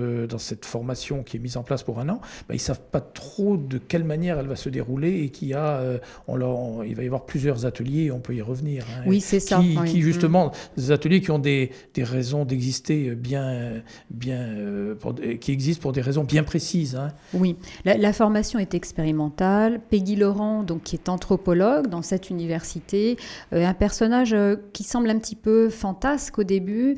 formation 0.63 1.23
qui 1.23 1.37
est 1.37 1.39
mise 1.39 1.57
en 1.57 1.63
place 1.63 1.83
pour 1.83 1.99
un 1.99 2.09
an, 2.09 2.21
ben, 2.47 2.55
ils 2.55 2.57
ne 2.57 2.61
savent 2.61 2.81
pas 2.91 3.01
trop 3.01 3.57
de 3.57 3.77
quelle 3.77 4.03
manière 4.03 4.39
elle 4.39 4.47
va 4.47 4.55
se 4.55 4.69
dérouler 4.69 5.23
et 5.23 5.29
qu'il 5.29 5.53
a, 5.53 5.81
on 6.27 6.35
leur, 6.35 6.85
il 6.85 6.95
va 6.95 7.03
y 7.03 7.05
avoir 7.05 7.25
plusieurs 7.25 7.65
ateliers, 7.65 8.11
on 8.11 8.19
peut 8.19 8.35
y 8.35 8.41
revenir. 8.41 8.85
Hein, 8.89 9.03
oui, 9.05 9.18
c'est 9.19 9.39
ça. 9.39 9.61
Qui, 9.85 10.01
justement, 10.01 10.51
des 10.77 10.91
ateliers 10.91 11.21
qui 11.21 11.31
ont 11.31 11.39
des, 11.39 11.71
des 11.93 12.03
raisons 12.03 12.45
d'exister 12.45 13.15
bien, 13.15 13.81
bien 14.09 14.39
euh, 14.39 14.95
pour, 14.95 15.15
qui 15.39 15.51
existent 15.51 15.81
pour 15.81 15.91
des 15.91 16.01
raisons 16.01 16.23
bien 16.23 16.43
précises. 16.43 16.95
Hein. 16.95 17.11
Oui, 17.33 17.55
la, 17.85 18.13
formation 18.13 18.59
est 18.59 18.73
expérimentale. 18.73 19.81
Peggy 19.89 20.15
Laurent, 20.15 20.63
donc, 20.63 20.83
qui 20.83 20.95
est 20.95 21.09
anthropologue 21.09 21.87
dans 21.87 22.01
cette 22.01 22.29
université, 22.29 23.17
euh, 23.53 23.65
un 23.65 23.73
personnage 23.73 24.33
euh, 24.33 24.55
qui 24.73 24.83
semble 24.83 25.09
un 25.09 25.19
petit 25.19 25.35
peu 25.35 25.69
fantasque 25.69 26.39
au 26.39 26.43
début, 26.43 26.97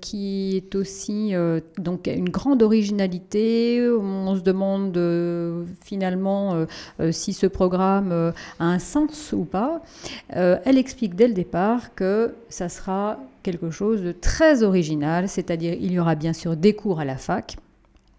qui 0.00 0.56
est 0.56 0.74
aussi 0.74 1.32
donc 1.78 2.06
une 2.06 2.28
grande 2.28 2.62
originalité. 2.62 3.80
On 3.90 4.34
se 4.36 4.40
demande 4.40 4.98
finalement 5.84 6.66
si 7.10 7.32
ce 7.32 7.46
programme 7.46 8.32
a 8.58 8.64
un 8.64 8.78
sens 8.78 9.32
ou 9.32 9.44
pas. 9.44 9.82
elle 10.28 10.78
explique 10.80 11.14
dès 11.14 11.28
le 11.28 11.34
départ 11.34 11.94
que 11.94 12.34
ça 12.48 12.68
sera 12.68 13.18
quelque 13.42 13.70
chose 13.70 14.02
de 14.02 14.12
très 14.12 14.62
original, 14.62 15.28
c'est-à-dire 15.28 15.74
il 15.74 15.92
y 15.92 16.00
aura 16.00 16.14
bien 16.14 16.32
sûr 16.32 16.56
des 16.56 16.74
cours 16.74 17.00
à 17.00 17.04
la 17.04 17.16
fac, 17.16 17.56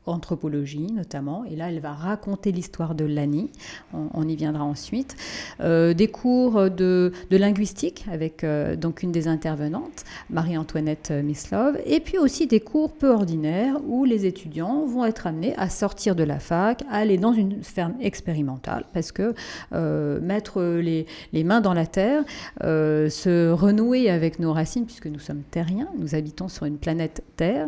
anthropologie 0.06 0.92
notamment, 0.92 1.46
et 1.46 1.56
là 1.56 1.70
elle 1.70 1.80
va 1.80 1.94
raconter 1.94 2.52
l'histoire 2.52 2.96
de 2.96 3.06
Lani, 3.06 3.50
on, 3.94 4.28
y 4.28 4.36
viendra 4.36 4.64
ensuite, 4.64 5.16
euh, 5.60 5.94
des 5.94 6.08
cours 6.08 6.70
de, 6.70 7.12
linguistique 7.30 8.06
avec 8.12 8.44
euh, 8.44 8.76
donc 8.76 9.04
une 9.04 9.12
des 9.12 9.28
intervenantes, 9.28 10.06
Marie-Antoinette 10.30 11.12
Mislov, 11.12 11.78
et 11.86 12.00
puis 12.00 12.18
aussi 12.18 12.48
des 12.48 12.60
cours 12.60 12.94
peu 12.94 13.10
ordinaires 13.10 13.78
où 13.88 14.06
les 14.06 14.26
étudiants 14.26 14.86
vont 14.86 15.06
être 15.06 15.28
amenés 15.28 15.56
à 15.58 15.70
sortir 15.70 16.16
de 16.16 16.24
la 16.24 16.40
fac, 16.40 16.84
à 16.90 16.98
aller 16.98 17.18
dans 17.18 17.34
une 17.34 17.64
ferme 17.64 17.94
expérimentale, 18.02 18.86
parce 18.94 19.12
que 19.12 19.36
euh, 19.74 20.20
mettre 20.20 20.62
les, 20.62 21.06
les, 21.34 21.44
mains 21.44 21.62
dans 21.62 21.74
la 21.74 21.86
terre, 21.86 22.24
se 22.62 23.52
renouer 23.52 24.10
avec 24.10 24.40
nos 24.40 24.54
racines, 24.54 24.86
puisque 24.86 25.08
nous 25.08 25.20
sommes 25.20 25.44
terriens, 25.52 25.90
nous 25.98 26.16
habitons 26.16 26.48
sur 26.48 26.66
une 26.66 26.78
planète 26.78 27.24
Terre, 27.36 27.68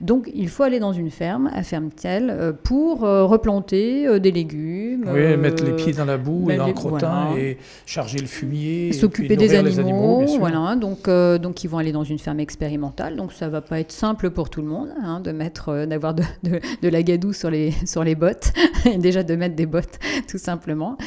donc 0.00 0.30
il 0.34 0.48
faut 0.48 0.62
aller 0.62 0.80
dans 0.80 0.92
une 0.92 1.10
ferme, 1.10 1.50
à 1.52 1.62
ferme-t-elle, 1.72 2.28
euh, 2.28 2.52
pour 2.52 3.02
euh, 3.02 3.24
replanter 3.24 4.06
euh, 4.06 4.18
des 4.18 4.30
légumes. 4.30 5.08
Oui, 5.10 5.38
mettre 5.38 5.64
les 5.64 5.72
pieds 5.72 5.94
dans 5.94 6.04
la 6.04 6.18
boue 6.18 6.50
et 6.50 6.58
dans 6.58 6.66
le 6.66 6.74
crottin 6.74 7.34
et 7.34 7.56
charger 7.86 8.18
le 8.18 8.26
fumier. 8.26 8.92
S'occuper 8.92 9.36
des 9.36 9.54
animaux. 9.54 10.26
voilà, 10.38 10.76
donc, 10.76 11.08
donc 11.08 11.64
ils 11.64 11.68
vont 11.68 11.78
aller 11.78 11.92
dans 11.92 12.04
une 12.04 12.18
ferme 12.18 12.40
expérimentale. 12.40 13.16
Donc 13.16 13.32
ça 13.32 13.48
va 13.48 13.62
pas 13.62 13.80
être 13.80 13.90
simple 13.90 14.28
pour 14.28 14.50
tout 14.50 14.60
le 14.60 14.68
monde 14.68 14.90
hein, 15.02 15.20
de 15.20 15.32
mettre, 15.32 15.86
d'avoir 15.86 16.12
de, 16.12 16.24
de, 16.42 16.88
la 16.88 17.02
gadoue 17.02 17.32
sur 17.32 17.48
les, 17.48 17.72
sur 17.86 18.04
les 18.04 18.16
bottes, 18.16 18.52
déjà 18.98 19.22
de 19.22 19.34
mettre 19.34 19.56
des 19.56 19.66
bottes 19.66 19.98
tout 20.28 20.38
simplement. 20.38 20.98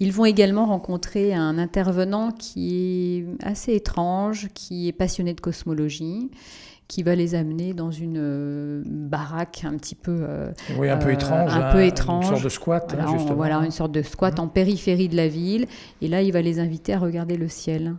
Ils 0.00 0.12
vont 0.12 0.26
également 0.26 0.66
rencontrer 0.66 1.32
un 1.32 1.56
intervenant 1.56 2.30
qui 2.30 3.24
est 3.42 3.46
assez 3.46 3.72
étrange, 3.72 4.48
qui 4.52 4.88
est 4.88 4.92
passionné 4.92 5.32
de 5.32 5.40
cosmologie 5.40 6.30
qui 6.90 7.04
va 7.04 7.14
les 7.14 7.36
amener 7.36 7.72
dans 7.72 7.92
une 7.92 8.18
euh, 8.18 8.82
baraque 8.84 9.62
un 9.64 9.76
petit 9.76 9.94
peu 9.94 10.18
euh, 10.22 10.50
oui 10.76 10.90
un 10.90 10.96
peu 10.96 11.12
étrange 11.12 11.54
un 11.54 11.72
peu 11.72 11.84
étrange 11.84 12.24
une 12.24 12.30
sorte 12.32 12.44
de 12.44 12.48
squat 12.48 12.92
voilà, 12.92 13.12
justement. 13.12 13.34
voilà 13.36 13.56
une 13.58 13.70
sorte 13.70 13.92
de 13.92 14.02
squat 14.02 14.36
mmh. 14.36 14.42
en 14.42 14.48
périphérie 14.48 15.08
de 15.08 15.14
la 15.14 15.28
ville 15.28 15.66
et 16.02 16.08
là 16.08 16.20
il 16.20 16.32
va 16.32 16.42
les 16.42 16.58
inviter 16.58 16.92
à 16.92 16.98
regarder 16.98 17.36
le 17.36 17.46
ciel 17.46 17.94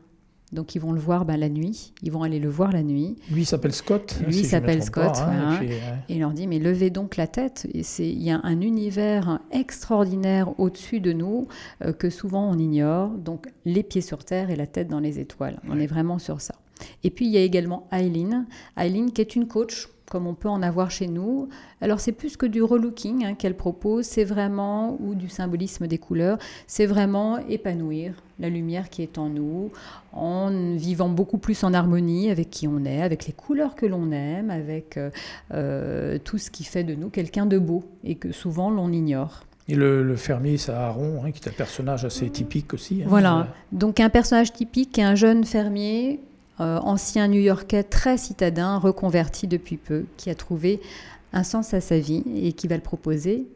donc 0.52 0.76
ils 0.76 0.80
vont 0.80 0.92
le 0.92 1.00
voir 1.00 1.24
ben, 1.24 1.38
la 1.38 1.48
nuit, 1.48 1.94
ils 2.04 2.12
vont 2.12 2.24
aller 2.24 2.40
le 2.40 2.50
voir 2.50 2.74
la 2.74 2.84
nuit. 2.84 3.16
Lui 3.32 3.46
s'appelle 3.46 3.72
Scott. 3.72 4.20
Lui 4.26 4.34
si 4.34 4.44
s'appelle 4.44 4.84
Scott. 4.84 5.16
Hein, 5.20 5.62
et, 5.64 5.80
il 6.10 6.20
leur 6.20 6.32
dit 6.32 6.46
mais 6.46 6.60
levez 6.60 6.90
donc 6.90 7.16
la 7.16 7.26
tête. 7.28 7.70
Il 7.74 8.22
y 8.22 8.32
a 8.32 8.42
un 8.44 8.60
univers 8.60 9.40
extraordinaire 9.52 10.60
au-dessus 10.60 11.00
de 11.00 11.14
nous 11.14 11.48
euh, 11.86 11.94
que 11.94 12.10
souvent 12.10 12.50
on 12.50 12.58
ignore. 12.60 13.12
Donc 13.12 13.48
les 13.64 13.84
pieds 13.84 14.02
sur 14.02 14.26
terre 14.26 14.50
et 14.50 14.58
la 14.58 14.68
tête 14.68 14.90
dans 14.90 15.00
les 15.00 15.20
étoiles. 15.20 15.58
On 15.70 15.80
est 15.80 15.88
vraiment 15.88 16.20
sur 16.20 16.42
ça. 16.42 16.56
Et 17.04 17.10
puis 17.10 17.26
il 17.26 17.32
y 17.32 17.38
a 17.38 17.42
également 17.42 17.88
Eileen, 17.92 18.46
Eileen 18.78 19.12
qui 19.12 19.22
est 19.22 19.36
une 19.36 19.48
coach 19.48 19.88
comme 20.12 20.28
on 20.28 20.34
peut 20.34 20.50
en 20.50 20.62
avoir 20.62 20.92
chez 20.92 21.08
nous. 21.08 21.48
Alors 21.80 22.02
c'est 22.02 22.12
plus 22.12 22.36
que 22.36 22.46
du 22.46 22.62
relooking 22.62 23.26
hein, 23.26 23.34
qu'elle 23.34 23.56
propose, 23.56 24.06
c'est 24.06 24.26
vraiment, 24.26 24.98
ou 25.00 25.16
du 25.16 25.30
symbolisme 25.30 25.88
des 25.88 25.98
couleurs, 25.98 26.38
c'est 26.68 26.86
vraiment 26.86 27.38
épanouir 27.48 28.14
la 28.38 28.50
lumière 28.50 28.90
qui 28.90 29.04
est 29.04 29.18
en 29.18 29.30
nous, 29.30 29.72
en 30.12 30.76
vivant 30.76 31.08
beaucoup 31.08 31.38
plus 31.38 31.64
en 31.64 31.74
harmonie 31.74 32.30
avec 32.30 32.50
qui 32.50 32.68
on 32.68 32.84
est, 32.84 33.02
avec 33.02 33.26
les 33.26 33.32
couleurs 33.32 33.74
que 33.76 33.86
l'on 33.86 34.12
aime, 34.12 34.50
avec 34.50 34.98
euh, 34.98 35.12
euh, 35.54 36.18
tout 36.22 36.38
ce 36.38 36.52
qui 36.52 36.66
fait 36.66 36.84
de 36.84 36.94
nous 36.94 37.10
quelqu'un 37.10 37.46
de 37.46 37.58
beau 37.58 37.86
et 38.04 38.16
que 38.16 38.34
souvent 38.34 38.70
l'on 38.70 38.92
ignore. 38.92 39.46
Et 39.70 39.76
le, 39.76 40.16
fermier, 40.18 40.58
c'est 40.58 40.74
Aaron, 40.74 41.24
hein, 41.24 41.32
qui 41.32 41.42
est 41.42 41.48
un 41.48 41.54
personnage 41.54 42.04
assez 42.04 42.30
typique 42.30 42.74
aussi. 42.74 43.02
Hein. 43.02 43.06
voilà, 43.08 43.48
donc 43.72 44.02
un 44.02 44.10
personnage 44.10 44.52
typique, 44.52 45.00
un 45.00 45.16
jeune 45.16 45.46
fermier 45.46 46.20
euh, 46.62 46.80
ancien 46.80 47.28
New-Yorkais 47.28 47.84
très 47.84 48.18
citadin, 48.18 48.78
reconverti 48.78 49.48
depuis 49.48 49.78
peu, 49.78 50.06
qui 50.18 50.30
a 50.30 50.36
trouvé 50.36 50.80
un 51.34 51.44
sens 51.44 51.74
à 51.74 51.82
sa 51.82 52.00
vie 52.00 52.24
et 52.36 52.54
qui 52.54 52.68
va 52.68 52.76
le 52.76 52.82
proposer 52.82 53.48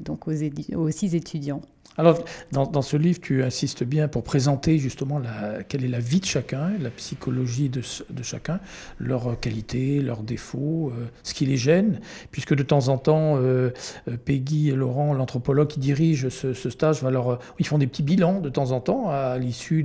donc 0.00 0.28
aux, 0.28 0.34
aux 0.76 0.90
six 0.90 1.14
étudiants. 1.14 1.62
Alors, 1.98 2.22
dans, 2.52 2.82
ce 2.82 2.96
livre, 2.96 3.20
tu 3.20 3.42
insistes 3.42 3.82
bien 3.82 4.06
pour 4.06 4.22
présenter 4.22 4.78
justement 4.78 5.18
la, 5.18 5.64
quelle 5.64 5.84
est 5.84 5.88
la 5.88 5.98
vie 5.98 6.20
de 6.20 6.24
chacun, 6.24 6.70
la 6.80 6.88
psychologie 6.90 7.68
de, 7.68 7.82
chacun, 8.22 8.60
leurs 8.98 9.38
qualités, 9.40 10.00
leurs 10.00 10.22
défauts, 10.22 10.92
euh, 10.96 11.06
ce 11.24 11.34
qui 11.34 11.46
les 11.46 11.56
gêne, 11.56 12.00
puisque 12.30 12.54
de 12.54 12.62
temps 12.62 12.88
en 12.88 12.96
temps, 12.96 13.36
euh, 13.36 13.70
euh, 14.08 14.16
Peggy 14.24 14.70
et 14.70 14.76
Laurent, 14.76 15.12
l'anthropologue 15.14 15.66
qui 15.66 15.80
dirige 15.80 16.28
ce, 16.28 16.54
stage, 16.70 17.02
va 17.02 17.10
leur, 17.10 17.40
ils 17.58 17.66
font 17.66 17.78
des 17.78 17.88
petits 17.88 18.04
bilans 18.04 18.40
de 18.40 18.48
temps 18.48 18.70
en 18.70 18.80
temps 18.80 19.10
à 19.10 19.36
l'issue 19.36 19.84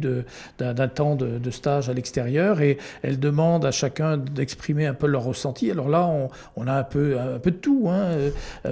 d'un 0.59 0.87
temps 0.87 1.15
de, 1.15 1.49
stage 1.49 1.89
à 1.89 1.93
l'extérieur, 1.93 2.61
et 2.61 2.77
elles 3.01 3.19
demandent 3.19 3.65
à 3.65 3.71
chacun 3.71 4.17
d'exprimer 4.17 4.85
un 4.85 4.93
peu 4.93 5.07
leur 5.07 5.23
ressenti. 5.23 5.71
Alors 5.71 5.89
là, 5.89 6.07
on, 6.55 6.67
a 6.67 6.73
un 6.73 6.83
peu, 6.83 7.19
un 7.19 7.39
peu 7.39 7.51
de 7.51 7.57
tout. 7.57 7.87
Hein. 7.89 8.11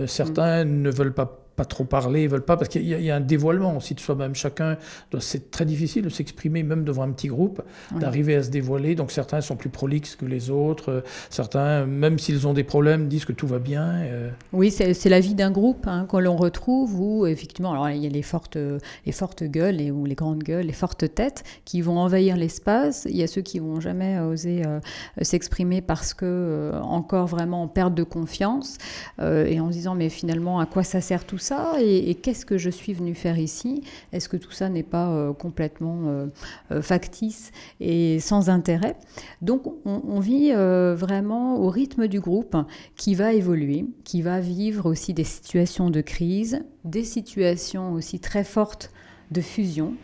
certains 0.05 0.65
ne 0.65 0.91
veulent 0.91 1.13
pas 1.13 1.42
pas 1.55 1.65
trop 1.65 1.83
parler, 1.83 2.23
ils 2.23 2.29
veulent 2.29 2.45
pas, 2.45 2.57
parce 2.57 2.69
qu'il 2.69 2.83
y, 2.83 3.11
a 3.11 3.15
un 3.15 3.21
dévoilement 3.21 3.77
aussi 3.77 3.93
de 3.93 3.99
soi-même. 3.99 4.33
Chacun, 4.33 4.77
c'est 5.19 5.51
très 5.51 5.65
difficile 5.65 6.03
de 6.03 6.09
s'exprimer, 6.09 6.63
même 6.63 6.83
devant 6.83 7.03
un 7.03 7.11
petit 7.11 7.27
groupe, 7.27 7.61
d'arriver 7.91 8.35
à 8.35 8.43
se 8.43 8.49
dévoiler. 8.49 8.95
Donc 8.95 9.11
certains 9.11 9.41
sont 9.41 9.55
plus 9.55 9.69
prolixes 9.69 10.15
que 10.15 10.25
les 10.25 10.49
autres, 10.49 11.03
certains, 11.29 11.85
même 11.85 12.17
s'ils 12.17 12.47
ont 12.47 12.53
des 12.53 12.63
problèmes, 12.63 13.07
disent 13.07 13.25
que 13.25 13.33
tout 13.33 13.47
va 13.47 13.59
bien. 13.59 14.01
Euh. 14.03 14.29
Oui, 14.51 14.71
c'est 14.71 15.09
la 15.09 15.19
vie 15.19 15.35
d'un 15.35 15.51
groupe 15.51 15.87
hein, 15.87 16.07
que 16.09 16.17
l'on 16.17 16.35
retrouve 16.35 16.99
où, 16.99 17.25
effectivement, 17.27 17.71
alors 17.71 17.89
il 17.89 18.03
y 18.03 18.07
a 18.07 18.09
les 18.09 18.21
fortes, 18.23 18.57
les 19.05 19.11
fortes 19.11 19.43
gueules, 19.43 19.79
et, 19.79 19.91
ou 19.91 20.05
les 20.05 20.15
grandes 20.15 20.43
gueules, 20.43 20.65
les 20.65 20.73
fortes 20.73 21.13
têtes 21.13 21.43
qui 21.65 21.81
vont 21.81 21.99
envahir 21.99 22.35
l'espace. 22.35 23.05
Il 23.09 23.15
y 23.15 23.23
a 23.23 23.27
ceux 23.27 23.41
qui 23.41 23.59
vont 23.59 23.79
jamais 23.79 24.19
oser 24.19 24.63
euh, 24.65 24.79
s'exprimer 25.21 25.81
parce 25.81 26.15
que, 26.15 26.25
euh, 26.25 26.81
encore 26.81 27.27
vraiment 27.27 27.63
en 27.63 27.67
perte 27.67 27.93
de 27.93 28.03
confiance, 28.03 28.77
et 29.19 29.59
en 29.59 29.67
se 29.67 29.73
disant, 29.73 29.95
mais 29.95 30.09
finalement, 30.09 30.59
à 30.59 30.65
quoi 30.65 30.83
ça 30.83 31.01
sert 31.01 31.25
tout 31.25 31.37
ça 31.43 31.73
et, 31.79 32.15
qu'est-ce 32.15 32.45
que 32.45 32.57
je 32.57 32.69
suis 32.69 32.93
venu 32.93 33.13
faire 33.13 33.37
ici? 33.37 33.83
Est-ce 34.11 34.29
que 34.29 34.37
tout 34.37 34.51
ça 34.51 34.69
n'est 34.69 34.83
pas 34.83 35.09
euh, 35.09 35.33
complètement 35.33 36.07
euh, 36.07 36.27
euh, 36.71 36.81
factice 36.81 37.51
et 37.79 38.19
sans 38.19 38.49
intérêt? 38.49 38.95
Donc 39.41 39.63
on, 39.85 40.19
vit 40.19 40.53
vraiment 40.53 41.57
au 41.57 41.69
rythme 41.69 42.07
du 42.07 42.21
groupe 42.21 42.55
qui 42.95 43.13
va 43.13 43.33
évoluer, 43.33 43.85
qui 44.05 44.21
va 44.21 44.39
vivre 44.39 44.89
aussi 44.89 45.13
des 45.13 45.25
situations 45.25 45.89
de 45.89 45.99
crise, 45.99 46.63
des 46.85 47.03
situations 47.03 47.91
aussi 47.91 48.19
très 48.19 48.45
fortes 48.45 48.91
de 49.31 49.41
fusion 49.41 49.95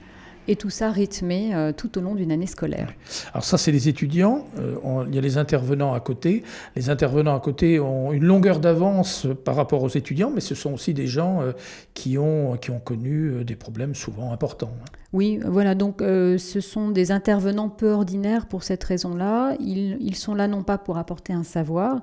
et 0.50 0.56
tout 0.56 0.72
ça 0.72 0.90
rythmé 0.90 1.54
euh, 1.54 1.72
tout 1.72 1.96
au 2.00 2.02
long 2.02 2.16
d'une 2.16 2.32
année 2.32 2.48
scolaire. 2.48 2.92
Alors 3.34 3.44
ça, 3.44 3.60
c'est 3.60 3.72
les 3.72 3.88
étudiants, 3.88 4.48
euh, 4.58 5.06
il 5.08 5.14
y 5.14 5.18
a 5.20 5.22
les 5.22 5.38
intervenants 5.38 5.94
à 5.94 6.00
côté. 6.00 6.44
Les 6.76 6.90
intervenants 6.90 7.36
à 7.36 7.40
côté 7.40 7.80
ont 7.80 8.12
une 8.12 8.24
longueur 8.24 8.60
d'avance 8.60 9.28
par 9.46 9.56
rapport 9.56 9.84
aux 9.84 9.90
étudiants, 9.90 10.32
mais 10.34 10.42
ce 10.42 10.56
sont 10.56 10.74
aussi 10.74 10.96
des 10.96 11.06
gens 11.06 11.42
euh, 11.42 11.52
qui, 11.94 12.18
ont, 12.18 12.58
qui 12.58 12.72
ont 12.72 12.80
connu 12.80 13.46
des 13.46 13.56
problèmes 13.56 13.94
souvent 13.94 14.34
importants. 14.34 14.74
Hein. 14.82 14.86
Oui, 15.14 15.40
voilà, 15.46 15.74
donc 15.74 16.02
ce 16.02 16.60
sont 16.62 16.90
des 16.90 17.12
intervenants 17.12 17.70
peu 17.70 17.92
ordinaires 17.92 18.46
pour 18.46 18.62
cette 18.62 18.84
raison-là. 18.84 19.56
Ils, 19.60 19.98
ils, 20.00 20.16
sont 20.16 20.36
là 20.36 20.48
non 20.48 20.62
pas 20.62 20.78
pour 20.78 21.00
apporter 21.00 21.34
un 21.34 21.44
savoir, 21.44 22.00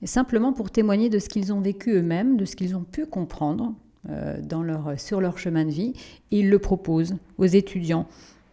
mais 0.00 0.06
simplement 0.06 0.54
pour 0.54 0.70
témoigner 0.70 1.10
de 1.10 1.18
ce 1.18 1.28
qu'ils 1.28 1.52
ont 1.52 1.60
vécu 1.60 1.92
eux-mêmes, 1.92 2.38
de 2.38 2.46
ce 2.46 2.56
qu'ils 2.56 2.74
ont 2.74 2.84
pu 2.84 3.04
comprendre, 3.04 3.74
dans 4.42 4.62
leur, 4.62 4.98
sur 4.98 5.20
leur 5.20 5.38
chemin 5.38 5.64
de 5.64 5.70
vie. 5.70 5.94
ils 6.30 6.48
le 6.48 6.58
proposent 6.58 7.16
aux 7.38 7.46
étudiants. 7.46 8.06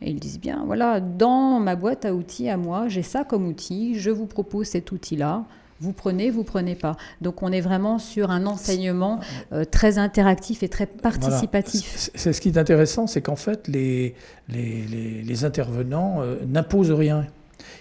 Et 0.03 0.09
ils 0.11 0.19
disent 0.19 0.39
bien, 0.39 0.63
voilà, 0.65 0.99
dans 0.99 1.59
ma 1.59 1.75
boîte 1.75 2.03
à 2.05 2.13
outils 2.13 2.49
à 2.49 2.57
moi, 2.57 2.89
j'ai 2.89 3.03
ça 3.03 3.23
comme 3.23 3.47
outil, 3.47 3.97
je 3.97 4.11
vous 4.11 4.25
propose 4.25 4.67
cet 4.67 4.91
outil-là. 4.91 5.45
Vous 5.79 5.93
prenez, 5.93 6.29
vous 6.29 6.43
prenez 6.43 6.75
pas. 6.75 6.95
Donc 7.21 7.41
on 7.41 7.51
est 7.51 7.61
vraiment 7.61 7.99
sur 7.99 8.31
un 8.31 8.45
enseignement 8.45 9.19
euh, 9.51 9.65
très 9.65 9.97
interactif 9.97 10.63
et 10.63 10.69
très 10.69 10.85
participatif. 10.85 12.09
C'est 12.15 12.31
ce 12.31 12.39
qui 12.39 12.49
est 12.49 12.57
intéressant, 12.57 13.07
c'est 13.07 13.21
qu'en 13.21 13.35
fait 13.35 13.67
les, 13.67 14.15
les, 14.49 15.45
intervenants 15.45 16.21
euh, 16.21 16.37
n'imposent 16.45 16.91
rien 16.91 17.27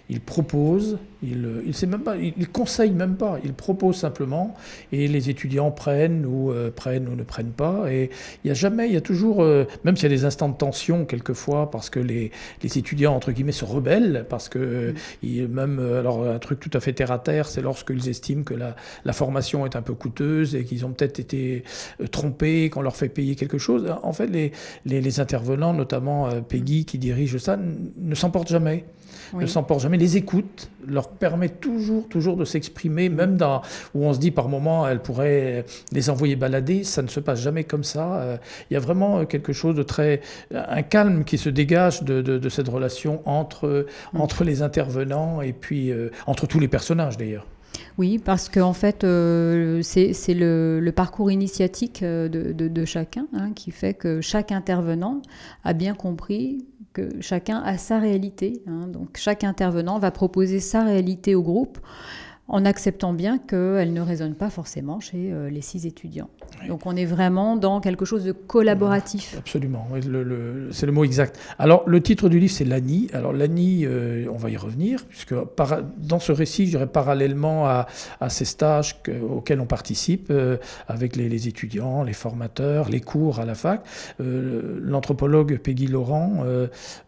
il 0.09 0.21
propose, 0.21 0.99
il, 1.23 1.63
il, 1.67 1.75
sait 1.75 1.87
même 1.87 2.03
pas, 2.03 2.17
il, 2.17 2.49
conseille 2.49 2.91
même 2.91 3.17
pas, 3.17 3.39
il 3.45 3.53
propose 3.55 3.97
simplement, 3.97 4.55
et 4.91 5.07
les 5.09 5.31
étudiants 5.31 5.71
prennent 5.71 6.27
ou 6.27 6.51
euh, 6.51 6.71
prennent 6.71 7.09
ou 7.09 7.15
ne 7.15 7.23
prennent 7.23 7.53
pas. 7.53 7.91
Et 7.91 8.11
il 8.43 8.49
n'y 8.49 8.51
a 8.51 8.55
jamais, 8.55 8.89
il 8.89 8.95
y 8.95 8.97
a 8.97 9.01
toujours, 9.01 9.43
euh, 9.43 9.65
même 9.85 9.97
s'il 9.97 10.11
y 10.11 10.13
a 10.13 10.17
des 10.17 10.25
instants 10.25 10.49
de 10.49 10.57
tension 10.57 11.05
quelquefois, 11.05 11.71
parce 11.71 11.91
que 11.91 12.01
les, 12.01 12.33
les 12.63 12.79
étudiants 12.79 13.15
entre 13.15 13.33
guillemets 13.33 13.53
se 13.53 13.65
rebellent, 13.65 14.27
parce 14.29 14.49
que 14.49 14.95
mm. 15.23 15.47
même, 15.47 15.79
euh, 15.79 16.01
alors 16.01 16.27
un 16.29 16.39
truc 16.39 16.61
tout 16.61 16.71
à 16.75 16.81
fait 16.81 16.93
terre 16.93 17.13
à 17.13 17.19
terre, 17.19 17.47
c'est 17.49 17.63
lorsqu'ils 17.63 18.09
estiment 18.09 18.43
que 18.43 18.55
la, 18.55 18.75
la, 19.05 19.13
formation 19.13 19.65
est 19.65 19.77
un 19.77 19.83
peu 19.83 19.95
coûteuse 19.95 20.55
et 20.55 20.65
qu'ils 20.65 20.85
ont 20.85 20.91
peut-être 20.91 21.21
été 21.21 21.65
trompés, 22.11 22.71
qu'on 22.71 22.83
leur 22.83 22.97
fait 22.97 23.09
payer 23.09 23.37
quelque 23.37 23.59
chose. 23.59 23.95
En 24.03 24.13
fait, 24.13 24.27
les, 24.27 24.53
les, 24.85 25.01
les 25.01 25.21
intervenants, 25.21 25.73
notamment 25.73 26.29
Peggy 26.43 26.85
qui 26.85 26.99
dirige 26.99 27.39
ça, 27.39 27.57
ne 27.57 28.15
s'emportent 28.15 28.49
jamais 28.49 28.85
ne 29.35 29.47
s'emportent 29.47 29.81
jamais, 29.81 29.97
les 29.97 30.17
écoute, 30.17 30.71
leur 30.87 31.09
permet 31.09 31.49
toujours, 31.49 32.09
toujours 32.09 32.37
de 32.37 32.45
s'exprimer, 32.45 33.09
même 33.09 33.37
dans, 33.37 33.63
où 33.95 34.05
on 34.05 34.13
se 34.13 34.19
dit 34.19 34.31
par 34.31 34.49
moment, 34.49 34.87
elle 34.87 35.01
pourrait 35.01 35.65
les 35.93 36.11
envoyer 36.11 36.37
balader, 36.37 36.85
ça 36.85 37.03
ne 37.03 37.09
se 37.09 37.21
passe 37.21 37.41
jamais 37.41 37.65
comme 37.65 37.85
ça. 37.85 38.15
Euh, 38.17 38.37
il 38.71 38.75
y 38.75 38.77
a 38.77 38.81
vraiment 38.81 39.25
quelque 39.25 39.53
chose 39.53 39.75
de 39.75 39.83
très, 39.83 40.21
un 40.55 40.83
calme 40.83 41.25
qui 41.25 41.39
se 41.39 41.49
dégage 41.49 42.03
de, 42.03 42.21
de, 42.23 42.49
cette 42.49 42.69
relation 42.69 43.23
entre, 43.25 43.87
entre 44.15 44.45
les 44.45 44.63
intervenants 44.63 45.41
et 45.43 45.53
puis 45.53 45.91
euh, 45.91 46.11
entre 46.27 46.47
tous 46.47 46.61
les 46.61 46.69
personnages 46.69 47.17
d'ailleurs. 47.17 47.47
Oui, 47.99 48.19
parce 48.19 48.49
qu'en 48.49 48.71
en 48.71 48.73
fait, 48.73 49.05
euh, 49.05 49.81
c'est 49.83 50.35
le, 50.35 50.91
parcours 50.95 51.31
initiatique 51.31 52.03
de, 52.03 52.53
de 52.53 52.85
chacun 52.85 53.27
hein, 53.35 53.53
qui 53.53 53.71
fait 53.71 53.95
que 53.95 54.21
chaque 54.21 54.53
intervenant 54.53 55.21
a 55.65 55.73
bien 55.73 55.95
compris 55.95 56.67
que 56.93 57.09
chacun 57.21 57.61
a 57.61 57.79
sa 57.79 57.99
réalité. 57.99 58.63
Hein. 58.67 58.87
donc 58.89 59.17
chaque 59.17 59.45
intervenant 59.45 59.99
va 59.99 60.11
proposer 60.11 60.61
sa 60.61 60.85
réalité 60.85 61.35
au 61.35 61.43
groupe 61.43 61.79
en 62.49 62.65
acceptant 62.65 63.13
bien 63.13 63.39
qu'elle 63.39 63.93
ne 63.93 64.01
résonne 64.01 64.35
pas 64.35 64.51
forcément 64.51 65.01
chez 65.01 65.33
euh, 65.33 65.49
les 65.49 65.61
six 65.61 65.87
étudiants. 65.87 66.29
Donc 66.69 66.87
on 66.87 66.97
est 66.97 67.05
vraiment 67.05 67.57
dans 67.57 67.81
quelque 67.81 68.05
chose 68.05 68.25
de 68.25 68.33
collaboratif. 68.33 69.37
Absolument, 69.39 69.89
c'est 70.71 70.87
le 70.87 70.93
mot 70.93 71.05
exact. 71.05 71.39
Alors 71.59 71.89
le 71.89 72.01
titre 72.01 72.29
du 72.29 72.39
livre 72.39 72.53
c'est 72.53 72.65
l'ANI. 72.65 73.09
Alors 73.13 73.33
l'ANI, 73.33 73.85
euh, 73.85 74.27
on 74.31 74.37
va 74.37 74.51
y 74.51 74.57
revenir, 74.57 75.05
puisque 75.07 75.35
dans 75.99 76.19
ce 76.19 76.31
récit, 76.33 76.67
je 76.67 76.73
dirais 76.73 76.87
parallèlement 76.87 77.67
à, 77.67 77.87
ces 78.29 78.45
stages 78.45 79.01
auxquels 79.29 79.61
on 79.61 79.67
participe 79.67 80.29
euh, 80.31 80.57
avec 80.89 81.17
les, 81.17 81.49
étudiants, 81.49 82.03
les 82.03 82.13
formateurs, 82.13 82.89
les 82.89 83.01
cours 83.01 83.41
à 83.41 83.45
la 83.45 83.55
fac, 83.55 83.85
l'anthropologue 84.19 85.59
Peggy 85.59 85.87
Laurent 85.87 86.45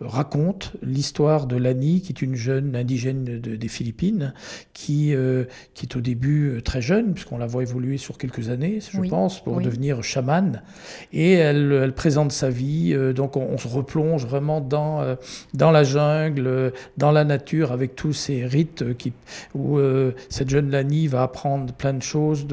raconte 0.00 0.72
l'histoire 0.82 1.46
de 1.46 1.56
l'ANI, 1.56 2.00
qui 2.00 2.12
est 2.12 2.22
une 2.22 2.34
jeune 2.34 2.74
indigène 2.74 3.24
des 3.24 3.68
Philippines, 3.68 4.32
qui 4.72 5.14
qui 5.74 5.86
est 5.86 5.96
au 5.96 6.00
début 6.00 6.50
euh, 6.50 6.60
très 6.60 6.82
jeune, 6.82 7.12
puisqu'on 7.14 7.38
la 7.38 7.46
voit 7.46 7.62
évoluer 7.62 7.98
sur 7.98 8.18
quelques 8.18 8.48
années, 8.48 8.78
je 8.80 9.00
pense, 9.08 9.42
pour 9.42 9.60
devenir 9.60 10.02
chamane. 10.02 10.62
Et 11.12 11.32
elle, 11.32 11.92
présente 11.94 12.32
sa 12.32 12.50
vie, 12.50 12.92
euh, 12.94 13.12
donc 13.12 13.36
on, 13.36 13.58
se 13.58 13.68
replonge 13.68 14.26
vraiment 14.26 14.60
dans, 14.60 15.00
euh, 15.00 15.14
dans 15.54 15.70
la 15.70 15.84
jungle, 15.84 16.72
dans 16.96 17.12
la 17.12 17.24
nature, 17.24 17.72
avec 17.72 17.94
tous 17.96 18.12
ces 18.12 18.44
rites 18.46 18.96
qui, 18.96 19.12
où 19.54 19.78
cette 20.28 20.50
jeune 20.50 20.70
Lani 20.70 21.06
va 21.06 21.22
apprendre 21.22 21.72
plein 21.72 21.94
de 21.94 22.02
choses 22.02 22.46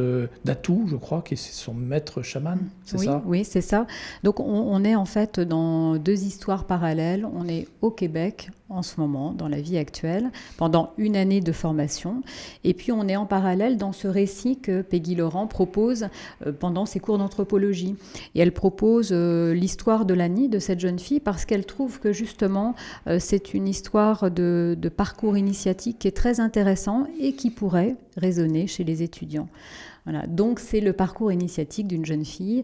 d'Atou, 0.46 0.86
je 0.90 0.96
crois, 0.96 1.22
qui 1.22 1.34
est 1.34 1.38
son 1.38 1.74
maître 1.74 2.22
chaman, 2.22 2.60
c'est 2.86 2.98
oui, 2.98 3.06
ça? 3.06 3.22
Oui, 3.26 3.44
c'est 3.46 3.62
ça. 3.62 3.88
Donc 4.24 4.40
on, 4.40 4.44
on 4.44 4.84
est 4.84 4.96
en 4.96 5.06
fait 5.06 5.40
dans 5.40 5.98
deux 5.98 6.24
histoires 6.24 6.66
parallèles. 6.66 7.26
On 7.26 7.48
est 7.48 7.68
au 7.82 7.92
Québec, 7.92 8.50
en 8.72 8.82
ce 8.82 9.00
moment, 9.00 9.34
dans 9.34 9.48
la 9.48 9.62
vie 9.62 9.78
actuelle, 9.78 10.32
pendant 10.58 10.94
une 10.98 11.16
année 11.16 11.42
de 11.42 11.52
formation. 11.52 12.22
Et 12.64 12.74
puis 12.74 12.92
on 12.92 13.08
est 13.08 13.16
en 13.16 13.26
parallèle 13.26 13.78
dans 13.78 13.92
ce 13.92 14.08
récit 14.08 14.60
que 14.60 14.82
Peggy 14.82 15.16
Laurent 15.16 15.48
propose 15.48 16.08
euh, 16.46 16.52
pendant 16.52 16.86
ses 16.86 17.00
cours 17.00 17.18
d'anthropologie. 17.18 17.96
Et 18.36 18.40
elle 18.40 18.54
propose 18.54 19.10
euh, 19.12 19.54
l'histoire 19.54 20.06
de 20.06 20.14
l'année 20.14 20.48
de 20.48 20.60
cette 20.60 20.80
jeune 20.80 21.00
fille 21.00 21.20
parce 21.20 21.46
qu'elle 21.46 21.66
trouve 21.66 22.00
que 22.00 22.14
justement 22.14 22.76
euh, 23.08 23.18
c'est 23.20 23.54
une 23.54 23.68
histoire 23.68 24.32
de, 24.32 24.78
de 24.80 24.90
parcours 24.90 25.38
initiatique 25.38 26.00
qui 26.00 26.08
est 26.08 26.16
très 26.16 26.40
intéressant 26.40 27.08
et 27.20 27.34
qui 27.34 27.50
pourrait 27.50 27.96
résonner 28.18 28.68
chez 28.68 28.84
les 28.84 29.04
étudiants. 29.04 29.48
Voilà. 30.06 30.26
Donc 30.26 30.60
c'est 30.60 30.82
le 30.82 30.94
parcours 30.94 31.32
initiatique 31.32 31.88
d'une 31.88 32.06
jeune 32.06 32.26
fille. 32.26 32.64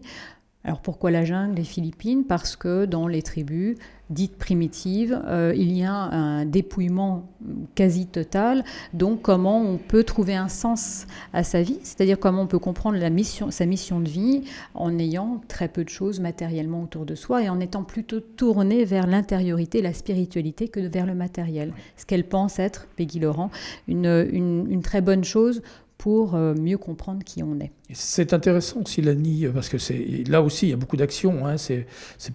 Alors 0.68 0.80
pourquoi 0.80 1.10
la 1.10 1.24
jungle, 1.24 1.54
les 1.54 1.64
Philippines? 1.64 2.24
Parce 2.24 2.54
que 2.54 2.84
dans 2.84 3.08
les 3.08 3.22
tribus, 3.22 3.78
dites 4.10 4.36
primitives, 4.36 5.18
euh, 5.24 5.54
il 5.56 5.72
y 5.72 5.82
a 5.82 5.94
un 5.94 6.44
dépouillement 6.44 7.26
quasi 7.74 8.04
total. 8.06 8.62
Donc, 8.92 9.22
comment 9.22 9.62
on 9.62 9.78
peut 9.78 10.04
trouver 10.04 10.36
un 10.36 10.48
sens 10.48 11.06
à 11.32 11.42
sa 11.42 11.62
vie, 11.62 11.78
c'est-à-dire 11.82 12.18
comment 12.20 12.42
on 12.42 12.46
peut 12.46 12.58
comprendre 12.58 12.98
la 12.98 13.08
mission, 13.08 13.50
sa 13.50 13.64
mission 13.64 13.98
de 13.98 14.10
vie 14.10 14.42
en 14.74 14.98
ayant 14.98 15.40
très 15.48 15.68
peu 15.68 15.84
de 15.84 15.88
choses 15.88 16.20
matériellement 16.20 16.82
autour 16.82 17.06
de 17.06 17.14
soi 17.14 17.44
et 17.44 17.48
en 17.48 17.60
étant 17.60 17.82
plutôt 17.82 18.20
tourné 18.20 18.84
vers 18.84 19.06
l'intériorité, 19.06 19.80
la 19.80 19.94
spiritualité 19.94 20.68
que 20.68 20.80
vers 20.80 21.06
le 21.06 21.14
matériel. 21.14 21.72
Ce 21.96 22.04
qu'elle 22.04 22.28
pense 22.28 22.58
être, 22.58 22.88
Peggy 22.94 23.20
Laurent, 23.20 23.50
une, 23.86 24.28
une 24.30 24.82
très 24.82 25.00
bonne 25.00 25.24
chose 25.24 25.62
pour 25.96 26.34
euh, 26.34 26.54
mieux 26.54 26.76
comprendre 26.76 27.24
qui 27.24 27.42
on 27.42 27.58
est. 27.58 27.72
C'est 27.92 28.32
intéressant 28.34 28.82
aussi 28.84 29.00
l'ANI, 29.00 29.46
euh, 29.46 29.52
parce 29.52 29.68
que 29.68 29.78
c'est 29.78 30.24
là 30.28 30.42
aussi 30.42 30.66
il 30.66 30.70
y 30.70 30.72
a 30.72 30.76
beaucoup 30.76 30.96
d'actions. 30.96 31.46
Hein, 31.46 31.56
c'est 31.56 31.86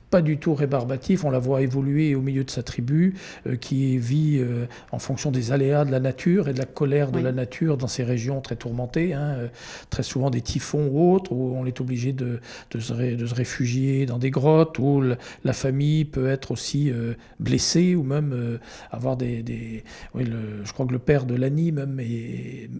pas 0.10 0.22
du 0.22 0.38
tout 0.38 0.54
rébarbatif. 0.54 1.26
On 1.26 1.30
la 1.30 1.39
voit 1.39 1.62
évoluer 1.62 2.16
au 2.16 2.22
milieu 2.22 2.44
de 2.44 2.50
sa 2.50 2.63
tribu, 2.63 3.16
euh, 3.48 3.56
qui 3.56 3.98
vit 3.98 4.42
en 4.92 5.00
fonction 5.00 5.32
des 5.32 5.52
aléas 5.52 5.86
de 5.86 5.92
la 5.92 6.00
nature 6.00 6.48
et 6.48 6.54
de 6.54 6.60
la 6.60 6.66
colère 6.66 7.12
de 7.12 7.20
la 7.20 7.32
nature 7.32 7.78
dans 7.78 7.88
ces 7.88 8.04
régions 8.04 8.42
très 8.42 8.56
tourmentées, 8.56 9.13
hein, 9.13 9.50
très 9.89 10.04
souvent 10.04 10.30
des 10.30 10.42
typhons 10.42 10.88
ou 10.92 11.13
autres, 11.13 11.32
où 11.32 11.56
on 11.56 11.66
est 11.66 11.80
obligé 11.82 12.13
de, 12.13 12.39
de, 12.72 12.80
se, 12.80 12.94
de 12.94 13.26
se, 13.26 13.36
réfugier 13.36 14.06
dans 14.06 14.18
des 14.18 14.32
grottes, 14.32 14.80
où 14.80 15.02
la 15.44 15.54
famille 15.54 16.06
peut 16.06 16.30
être 16.30 16.52
aussi 16.52 16.92
blessée 17.39 17.96
ou 17.96 18.04
même 18.04 18.60
avoir 18.92 19.18
des. 19.18 19.44
des 19.44 19.84
oui, 20.13 20.26
le, 20.26 20.63
je 20.63 20.74
crois 20.74 20.86
que 20.86 20.94
le 20.94 21.00
père 21.00 21.26
de 21.26 21.36
l'ANI 21.36 21.72
même 21.72 22.02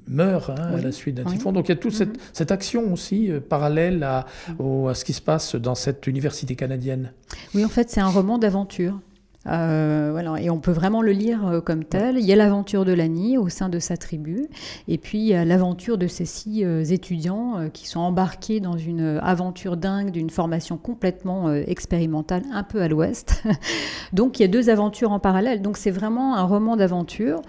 meurt. 0.08 0.50
Hein, 0.50 0.74
à 0.78 0.82
la 0.82 0.92
suite 0.92 1.16
d'un 1.16 1.24
typhon. 1.24 1.52
Donc 1.52 1.68
il 1.68 1.70
y 1.70 1.74
a 1.74 1.78
toute 1.78 1.94
cette, 1.94 2.10
mhm. 2.40 2.46
action 2.50 2.63
aussi 2.92 3.32
euh, 3.32 3.40
parallèle 3.40 4.04
à, 4.04 4.26
à, 4.50 4.94
ce 4.94 5.06
qui 5.06 5.14
se 5.14 5.22
passe 5.22 5.56
dans 5.56 5.76
cette 5.76 6.08
université 6.08 6.56
canadienne? 6.56 7.12
Oui, 7.54 7.66
en 7.66 7.70
fait, 7.70 7.90
c'est 7.90 8.02
un 8.02 8.10
roman 8.10 8.38
d'aventure. 8.38 9.00
Euh, 9.46 10.08
voilà, 10.14 10.42
et 10.42 10.50
on 10.50 10.60
peut 10.60 10.72
vraiment 10.72 11.02
le 11.02 11.12
lire 11.12 11.46
euh, 11.46 11.60
comme 11.60 11.84
tel. 11.84 12.18
Il 12.18 12.24
y 12.24 12.32
a 12.32 12.38
l'aventure 12.38 12.86
de 12.86 12.94
Lani 12.94 13.38
au 13.38 13.50
sein 13.50 13.68
de 13.68 13.78
sa 13.78 13.98
tribu, 13.98 14.48
et 14.88 14.98
puis 14.98 15.18
il 15.18 15.26
y 15.26 15.34
a 15.34 15.44
l'aventure 15.44 15.98
de 15.98 16.08
ces 16.08 16.24
six 16.24 16.64
étudiants 16.64 17.68
qui 17.74 17.86
sont 17.86 18.00
embarqués 18.00 18.62
dans 18.62 18.78
une 18.78 19.20
aventure 19.22 19.76
dingue 19.76 20.12
d'une 20.12 20.30
formation 20.30 20.78
complètement 20.78 21.54
expérimentale, 21.54 22.44
un 22.54 22.64
peu 22.64 22.82
à 22.82 22.88
l'ouest. 22.88 23.44
Donc 24.14 24.40
il 24.40 24.44
y 24.44 24.46
a 24.46 24.48
deux 24.48 24.70
aventures 24.70 25.12
en 25.12 25.20
parallèle. 25.20 25.62
Donc 25.62 25.76
c'est 25.76 25.92
vraiment 25.92 26.38
un 26.38 26.44
roman 26.44 26.78
d'aventure 26.78 27.42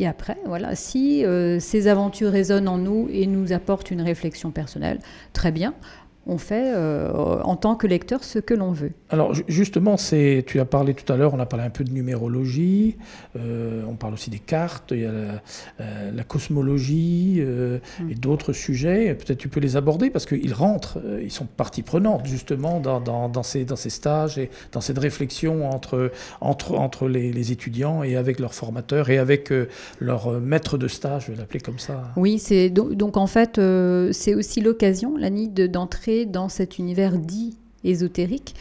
et 0.00 0.06
après, 0.06 0.38
voilà, 0.46 0.74
si 0.74 1.26
euh, 1.26 1.60
ces 1.60 1.86
aventures 1.86 2.30
résonnent 2.32 2.68
en 2.68 2.78
nous 2.78 3.08
et 3.12 3.26
nous 3.26 3.52
apportent 3.52 3.90
une 3.90 4.00
réflexion 4.00 4.50
personnelle, 4.50 4.98
très 5.34 5.52
bien 5.52 5.74
on 6.30 6.38
fait 6.38 6.72
euh, 6.74 7.10
en 7.42 7.56
tant 7.56 7.74
que 7.74 7.88
lecteur 7.88 8.22
ce 8.22 8.38
que 8.38 8.54
l'on 8.54 8.70
veut. 8.70 8.92
Alors 9.08 9.34
justement, 9.48 9.96
c'est, 9.96 10.44
tu 10.46 10.60
as 10.60 10.64
parlé 10.64 10.94
tout 10.94 11.12
à 11.12 11.16
l'heure, 11.16 11.34
on 11.34 11.40
a 11.40 11.46
parlé 11.46 11.66
un 11.66 11.70
peu 11.70 11.82
de 11.82 11.90
numérologie, 11.90 12.96
euh, 13.36 13.82
on 13.88 13.96
parle 13.96 14.14
aussi 14.14 14.30
des 14.30 14.38
cartes, 14.38 14.92
il 14.92 15.00
y 15.00 15.06
a 15.06 15.10
la, 15.10 15.40
euh, 15.80 16.22
cosmologie 16.28 17.42
mm. 17.42 18.10
et 18.10 18.14
d'autres 18.14 18.52
sujets. 18.52 19.12
Peut-être 19.16 19.38
tu 19.38 19.48
peux 19.48 19.58
les 19.58 19.76
aborder 19.76 20.08
parce 20.08 20.24
qu'ils 20.24 20.54
rentrent, 20.54 20.98
ils 21.20 21.32
sont 21.32 21.46
partie 21.46 21.82
prenante 21.82 22.26
justement 22.26 22.78
dans, 22.78 23.00
dans, 23.00 23.42
ces, 23.42 23.64
dans 23.64 23.74
ces 23.74 23.90
stages 23.90 24.38
et 24.38 24.50
dans 24.70 24.80
cette 24.80 24.98
réflexion 24.98 25.68
entre, 25.68 26.12
entre, 26.40 26.76
entre 26.76 27.08
les, 27.08 27.50
étudiants 27.50 28.04
et 28.04 28.14
avec 28.14 28.38
leurs 28.38 28.54
formateurs 28.54 29.10
et 29.10 29.18
avec 29.18 29.52
leur 29.98 30.40
maître 30.40 30.78
de 30.78 30.86
stage, 30.86 31.24
je 31.26 31.32
vais 31.32 31.38
l'appeler 31.38 31.58
comme 31.58 31.80
ça. 31.80 32.12
Oui, 32.16 32.38
c'est 32.38 32.70
donc, 32.70 32.92
donc 32.92 33.16
en 33.16 33.26
fait, 33.26 33.60
c'est 34.12 34.34
aussi 34.34 34.60
l'occasion, 34.60 35.16
Lani, 35.16 35.48
d'entrer 35.48 36.19
dans 36.26 36.48
cet 36.48 36.78
univers 36.78 37.18
dit 37.18 37.56
ésotérique, 37.84 38.54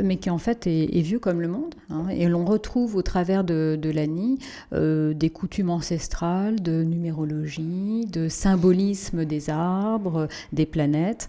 mais 0.00 0.16
qui 0.16 0.30
en 0.30 0.38
fait 0.38 0.66
est, 0.66 1.00
vieux 1.00 1.18
comme 1.18 1.40
le 1.40 1.48
monde. 1.48 1.74
Hein. 1.90 2.08
et 2.08 2.28
l'on 2.28 2.44
retrouve 2.44 2.96
au 2.96 3.02
travers 3.02 3.44
de, 3.44 3.78
de 3.80 3.90
l'ANI 3.90 4.38
euh, 4.72 5.14
des 5.14 5.30
coutumes 5.30 5.70
ancestrales, 5.70 6.60
de 6.60 6.82
numérologie, 6.82 8.06
de 8.10 8.28
symbolisme 8.28 9.24
des 9.24 9.50
arbres, 9.50 10.28
des 10.52 10.66
planètes. 10.66 11.28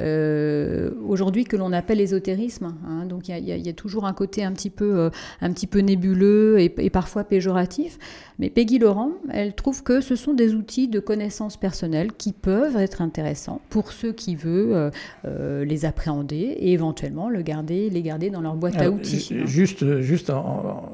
Euh, 0.00 0.90
aujourd'hui, 1.06 1.44
que 1.44 1.56
l'on 1.56 1.72
appelle 1.72 2.00
ésotérisme. 2.00 2.74
Hein. 2.86 3.06
donc 3.06 3.28
il 3.28 3.38
y, 3.38 3.68
a 3.68 3.72
toujours 3.72 4.06
un 4.06 4.12
côté 4.12 4.44
un 4.44 4.52
petit 4.52 4.70
peu, 4.70 4.98
euh, 4.98 5.10
un 5.40 5.52
petit 5.52 5.66
peu 5.66 5.80
nébuleux 5.80 6.60
et, 6.60 6.72
et, 6.78 6.90
parfois 6.90 7.24
péjoratif. 7.24 7.98
Mais 8.38 8.50
Peggy 8.50 8.78
Laurent, 8.78 9.12
elle 9.30 9.54
trouve 9.54 9.82
que 9.82 10.00
ce 10.00 10.16
sont 10.16 10.34
des 10.34 10.54
outils 10.54 10.88
de 10.88 11.00
connaissance 11.00 11.56
personnelle 11.56 12.12
qui 12.12 12.32
peuvent 12.32 12.76
être 12.76 13.00
intéressants 13.00 13.60
pour 13.70 13.92
ceux 13.92 14.12
qui 14.12 14.34
veulent 14.34 14.90
les 15.24 15.84
appréhender 15.84 16.36
et 16.36 16.72
éventuellement 16.72 16.83
le 17.30 17.42
garder, 17.42 17.90
les 17.90 18.02
garder 18.02 18.30
dans 18.30 18.40
leur 18.40 18.54
boîte 18.54 18.76
à 18.76 18.90
outils. 18.90 19.30
Juste, 19.46 20.00
juste 20.00 20.30
en, 20.30 20.90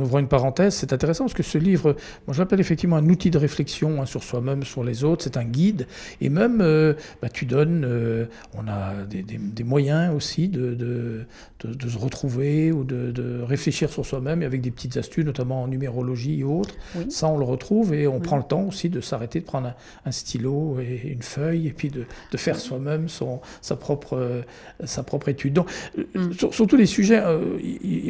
ouvrant 0.00 0.18
une 0.18 0.28
parenthèse, 0.28 0.74
c'est 0.74 0.92
intéressant 0.92 1.24
parce 1.24 1.34
que 1.34 1.42
ce 1.42 1.58
livre, 1.58 1.96
moi 2.26 2.34
je 2.34 2.40
l'appelle 2.40 2.60
effectivement 2.60 2.96
un 2.96 3.08
outil 3.08 3.30
de 3.30 3.38
réflexion 3.38 4.00
hein, 4.02 4.06
sur 4.06 4.22
soi-même, 4.22 4.62
sur 4.64 4.84
les 4.84 5.04
autres, 5.04 5.24
c'est 5.24 5.36
un 5.36 5.44
guide. 5.44 5.86
Et 6.20 6.28
même, 6.28 6.60
euh, 6.60 6.94
bah, 7.22 7.28
tu 7.28 7.46
donnes, 7.46 7.84
euh, 7.86 8.26
on 8.56 8.68
a 8.68 8.92
des, 9.08 9.64
moyens 9.64 10.14
aussi 10.14 10.48
de, 10.48 10.74
de, 10.74 11.24
de, 11.64 11.88
se 11.88 11.98
retrouver 11.98 12.72
ou 12.72 12.84
de, 12.84 13.42
réfléchir 13.42 13.90
sur 13.90 14.04
soi-même 14.04 14.42
avec 14.42 14.60
des 14.60 14.70
petites 14.70 14.96
astuces, 14.96 15.24
notamment 15.24 15.62
en 15.62 15.68
numérologie 15.68 16.40
et 16.40 16.44
autres. 16.44 16.74
Ça, 17.08 17.28
on 17.28 17.38
le 17.38 17.44
retrouve 17.44 17.94
et 17.94 18.06
on 18.06 18.20
prend 18.20 18.36
le 18.36 18.42
temps 18.42 18.62
aussi 18.62 18.90
de 18.90 19.00
s'arrêter, 19.00 19.40
de 19.40 19.44
prendre 19.44 19.74
un, 20.04 20.12
stylo 20.12 20.78
et 20.80 21.08
une 21.12 21.22
feuille 21.22 21.68
et 21.68 21.72
puis 21.72 21.90
de, 21.90 22.06
faire 22.36 22.58
soi-même 22.58 23.08
son, 23.08 23.40
sa, 23.62 23.76
propre, 23.76 24.42
sa 24.84 25.02
propre 25.02 25.28
étude. 25.34 25.52
Donc, 25.52 25.68
mm. 26.14 26.32
sur, 26.32 26.54
sur, 26.54 26.66
tous 26.66 26.76
les 26.76 26.86
sujets, 26.86 27.20
euh, 27.22 27.58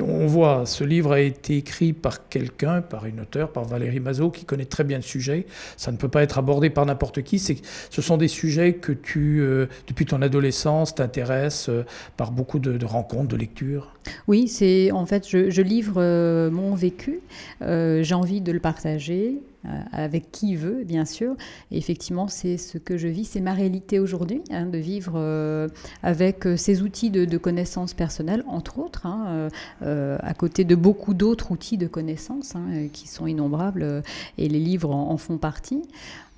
on 0.00 0.26
voit, 0.26 0.66
ce 0.66 0.84
livre 0.84 1.12
a 1.12 1.20
été 1.20 1.56
écrit 1.56 1.92
par 1.92 2.28
quelqu'un, 2.28 2.82
par 2.82 3.06
une 3.06 3.20
auteure, 3.20 3.50
par 3.50 3.64
Valérie 3.64 4.00
Mazot, 4.00 4.30
qui 4.30 4.44
connaît 4.44 4.64
très 4.64 4.84
bien 4.84 4.98
le 4.98 5.02
sujet. 5.02 5.46
Ça 5.76 5.90
ne 5.92 5.96
peut 5.96 6.08
pas 6.08 6.22
être 6.22 6.38
abordé 6.38 6.70
par 6.70 6.86
n'importe 6.86 7.22
qui. 7.22 7.38
Ce 7.38 8.02
sont 8.02 8.16
des 8.16 8.28
sujets 8.28 8.74
que 8.74 8.92
tu, 8.92 9.40
euh, 9.40 9.66
depuis 9.88 10.06
ton 10.06 10.22
adolescence, 10.22 10.94
t'intéresses 10.94 11.68
euh, 11.68 11.84
par 12.16 12.30
beaucoup 12.30 12.58
de, 12.58 12.84
rencontres, 12.84 13.28
de 13.28 13.36
lectures. 13.36 13.92
Oui, 14.28 14.48
c'est 14.48 14.92
en 14.92 15.06
fait, 15.06 15.28
je, 15.28 15.62
livre 15.62 16.00
mon 16.50 16.74
vécu. 16.74 17.20
J'ai 17.60 18.14
envie 18.14 18.40
de 18.40 18.52
le 18.52 18.60
partager. 18.60 19.40
Euh, 19.66 19.80
avec 19.92 20.30
qui 20.30 20.56
veut, 20.56 20.84
bien 20.84 21.06
sûr. 21.06 21.36
Effectivement, 21.70 22.28
c'est 22.28 22.58
ce 22.58 22.76
que 22.76 22.98
je 22.98 23.08
vis, 23.08 23.24
c'est 23.24 23.40
ma 23.40 23.54
réalité 23.54 23.98
aujourd'hui, 23.98 24.42
hein, 24.50 24.66
de 24.66 24.76
vivre 24.76 25.14
euh, 25.16 25.68
avec 26.02 26.46
euh, 26.46 26.56
ces 26.58 26.82
outils 26.82 27.08
de, 27.10 27.24
de 27.24 27.38
connaissances 27.38 27.94
personnelles, 27.94 28.44
entre 28.46 28.78
autres, 28.78 29.06
hein, 29.06 29.48
à 29.80 30.34
côté 30.34 30.64
de 30.64 30.74
beaucoup 30.74 31.14
d'autres 31.14 31.50
outils 31.50 31.78
de 31.78 31.86
connaissances 31.86 32.56
hein, 32.56 32.88
qui 32.92 33.08
sont 33.08 33.26
innombrables, 33.26 34.02
et 34.36 34.48
les 34.48 34.58
livres 34.58 34.90
en 34.90 35.16
font 35.16 35.38
partie. 35.38 35.82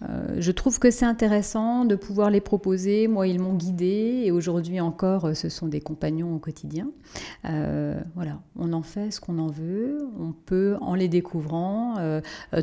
Euh, 0.02 0.36
je 0.38 0.52
trouve 0.52 0.78
que 0.78 0.90
c'est 0.90 1.06
intéressant 1.06 1.84
de 1.84 1.94
pouvoir 1.94 2.30
les 2.30 2.40
proposer. 2.40 3.08
Moi, 3.08 3.28
ils 3.28 3.40
m'ont 3.40 3.54
guidée 3.54 4.22
et 4.24 4.30
aujourd'hui 4.30 4.80
encore, 4.80 5.26
euh, 5.26 5.34
ce 5.34 5.48
sont 5.48 5.68
des 5.68 5.80
compagnons 5.80 6.34
au 6.34 6.38
quotidien. 6.38 6.90
Euh, 7.46 7.98
voilà, 8.14 8.40
on 8.58 8.72
en 8.72 8.82
fait 8.82 9.10
ce 9.10 9.20
qu'on 9.20 9.38
en 9.38 9.48
veut. 9.48 10.06
On 10.20 10.32
peut, 10.32 10.76
en 10.80 10.94
les 10.94 11.08
découvrant, 11.08 11.94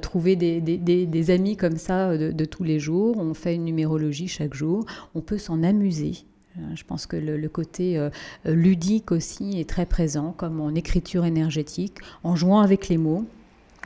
trouver 0.01 0.35
des, 0.35 1.31
amis 1.31 1.57
comme 1.57 1.77
ça 1.77 2.17
de, 2.17 2.45
tous 2.45 2.63
les 2.63 2.79
jours. 2.79 3.17
On 3.17 3.33
fait 3.33 3.55
une 3.55 3.65
numérologie 3.65 4.27
chaque 4.27 4.53
jour. 4.53 4.85
On 5.15 5.21
peut 5.21 5.37
s'en 5.37 5.63
amuser. 5.63 6.13
Je 6.75 6.83
pense 6.83 7.07
que 7.07 7.15
le, 7.15 7.49
côté 7.49 8.09
ludique 8.45 9.11
aussi 9.11 9.59
est 9.59 9.69
très 9.69 9.85
présent, 9.85 10.33
comme 10.35 10.59
en 10.59 10.75
écriture 10.75 11.25
énergétique, 11.25 11.97
en 12.23 12.35
jouant 12.35 12.59
avec 12.59 12.89
les 12.89 12.97
mots. 12.97 13.25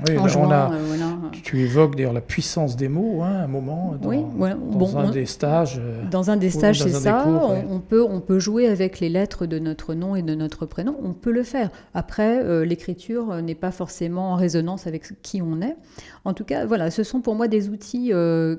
Oui, 0.06 0.16
on 0.16 0.52
a, 0.52 0.72
euh, 0.74 1.30
tu, 1.44 1.62
évoques 1.62 1.96
d'ailleurs 1.96 2.14
la 2.14 2.22
puissance 2.22 2.76
des 2.76 2.88
mots, 2.88 3.24
hein, 3.24 3.42
un 3.44 3.48
moment, 3.48 3.96
dans, 4.00 4.10
oui, 4.10 4.20
dans 4.38 4.98
un 4.98 5.10
des 5.10 5.26
stages. 5.26 5.80
Euh, 5.82 6.04
dans 6.12 6.30
un 6.30 6.38
des 6.38 6.52
stages, 6.52 6.84
c'est 6.84 6.92
ça. 6.92 7.26
on, 7.28 7.80
peut, 7.80 8.04
on 8.04 8.22
peut 8.22 8.38
jouer 8.38 8.68
avec 8.68 9.00
les 9.00 9.10
lettres 9.10 9.48
de 9.48 9.58
notre 9.58 9.96
nom 9.96 10.16
et 10.16 10.22
de 10.22 10.36
notre 10.36 10.68
prénom. 10.68 10.96
On 11.04 11.14
peut 11.14 11.32
le 11.32 11.42
faire. 11.42 11.72
Après, 11.96 12.44
euh, 12.44 12.64
l'écriture 12.64 13.42
n'est 13.42 13.56
pas 13.56 13.72
forcément 13.72 14.34
en 14.34 14.36
résonance 14.36 14.86
avec 14.86 15.20
qui 15.24 15.42
on 15.42 15.62
est. 15.62 15.76
En 16.26 16.34
tout 16.34 16.46
cas, 16.46 16.68
voilà, 16.68 16.92
ce 16.92 17.02
sont 17.02 17.22
pour 17.22 17.34
moi 17.34 17.48
des 17.48 17.70
outils 17.70 18.12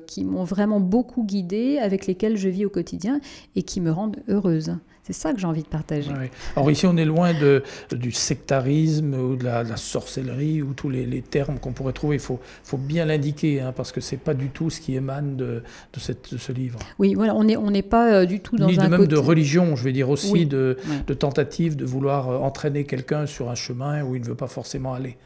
qui 0.07 0.25
m'ont 0.25 0.43
vraiment 0.43 0.81
beaucoup 0.81 1.23
guidée, 1.23 1.79
avec 1.81 2.05
lesquels 2.05 2.35
je 2.35 2.49
vis 2.49 2.65
au 2.65 2.69
quotidien 2.69 3.21
et 3.55 3.63
qui 3.63 3.79
me 3.79 3.91
rendent 3.91 4.17
heureuse. 4.27 4.73
C'est 5.09 5.13
ça 5.21 5.33
que 5.33 5.39
j'ai 5.39 5.47
envie 5.47 5.63
de 5.63 5.67
partager. 5.67 6.11
Alors 6.55 6.69
ici, 6.69 6.85
on 6.85 6.95
est 6.95 7.05
loin 7.05 7.33
de, 7.33 7.63
du 7.91 8.11
sectarisme 8.11 9.15
ou 9.15 9.35
de 9.35 9.43
la, 9.43 9.75
sorcellerie 9.75 10.61
ou 10.61 10.73
tous 10.73 10.89
les, 10.89 11.23
termes 11.23 11.57
qu'on 11.57 11.73
pourrait 11.73 11.93
trouver. 11.93 12.17
Il 12.17 12.21
faut, 12.21 12.39
faut 12.63 12.77
bien 12.77 13.05
l'indiquer 13.05 13.61
hein, 13.61 13.73
parce 13.75 13.91
que 13.91 14.01
c'est 14.01 14.17
pas 14.17 14.35
du 14.35 14.49
tout 14.49 14.69
ce 14.69 14.79
qui 14.79 14.95
émane 14.95 15.35
de, 15.35 15.63
de, 15.93 15.99
cette, 15.99 16.37
ce 16.37 16.51
livre. 16.51 16.77
Oui, 16.99 17.15
voilà, 17.15 17.33
on 17.35 17.43
n'est 17.43 17.57
on 17.57 17.71
pas 17.81 18.13
euh, 18.13 18.25
du 18.25 18.39
tout 18.39 18.55
dans 18.55 18.67
Ni 18.67 18.79
un 18.79 18.85
de 18.85 18.89
même 18.89 19.07
de 19.07 19.17
religion, 19.17 19.75
je 19.75 19.83
vais 19.83 19.91
dire 19.91 20.09
aussi 20.09 20.45
de, 20.45 20.77
de, 21.07 21.13
tentative 21.13 21.75
de 21.75 21.85
vouloir 21.85 22.29
euh, 22.29 22.37
entraîner 22.37 22.83
quelqu'un 22.83 23.25
sur 23.25 23.49
un 23.49 23.55
chemin 23.55 24.03
où 24.03 24.15
il 24.15 24.21
ne 24.21 24.27
veut 24.27 24.35
pas 24.35 24.47
forcément 24.47 24.93
aller. 24.93 25.17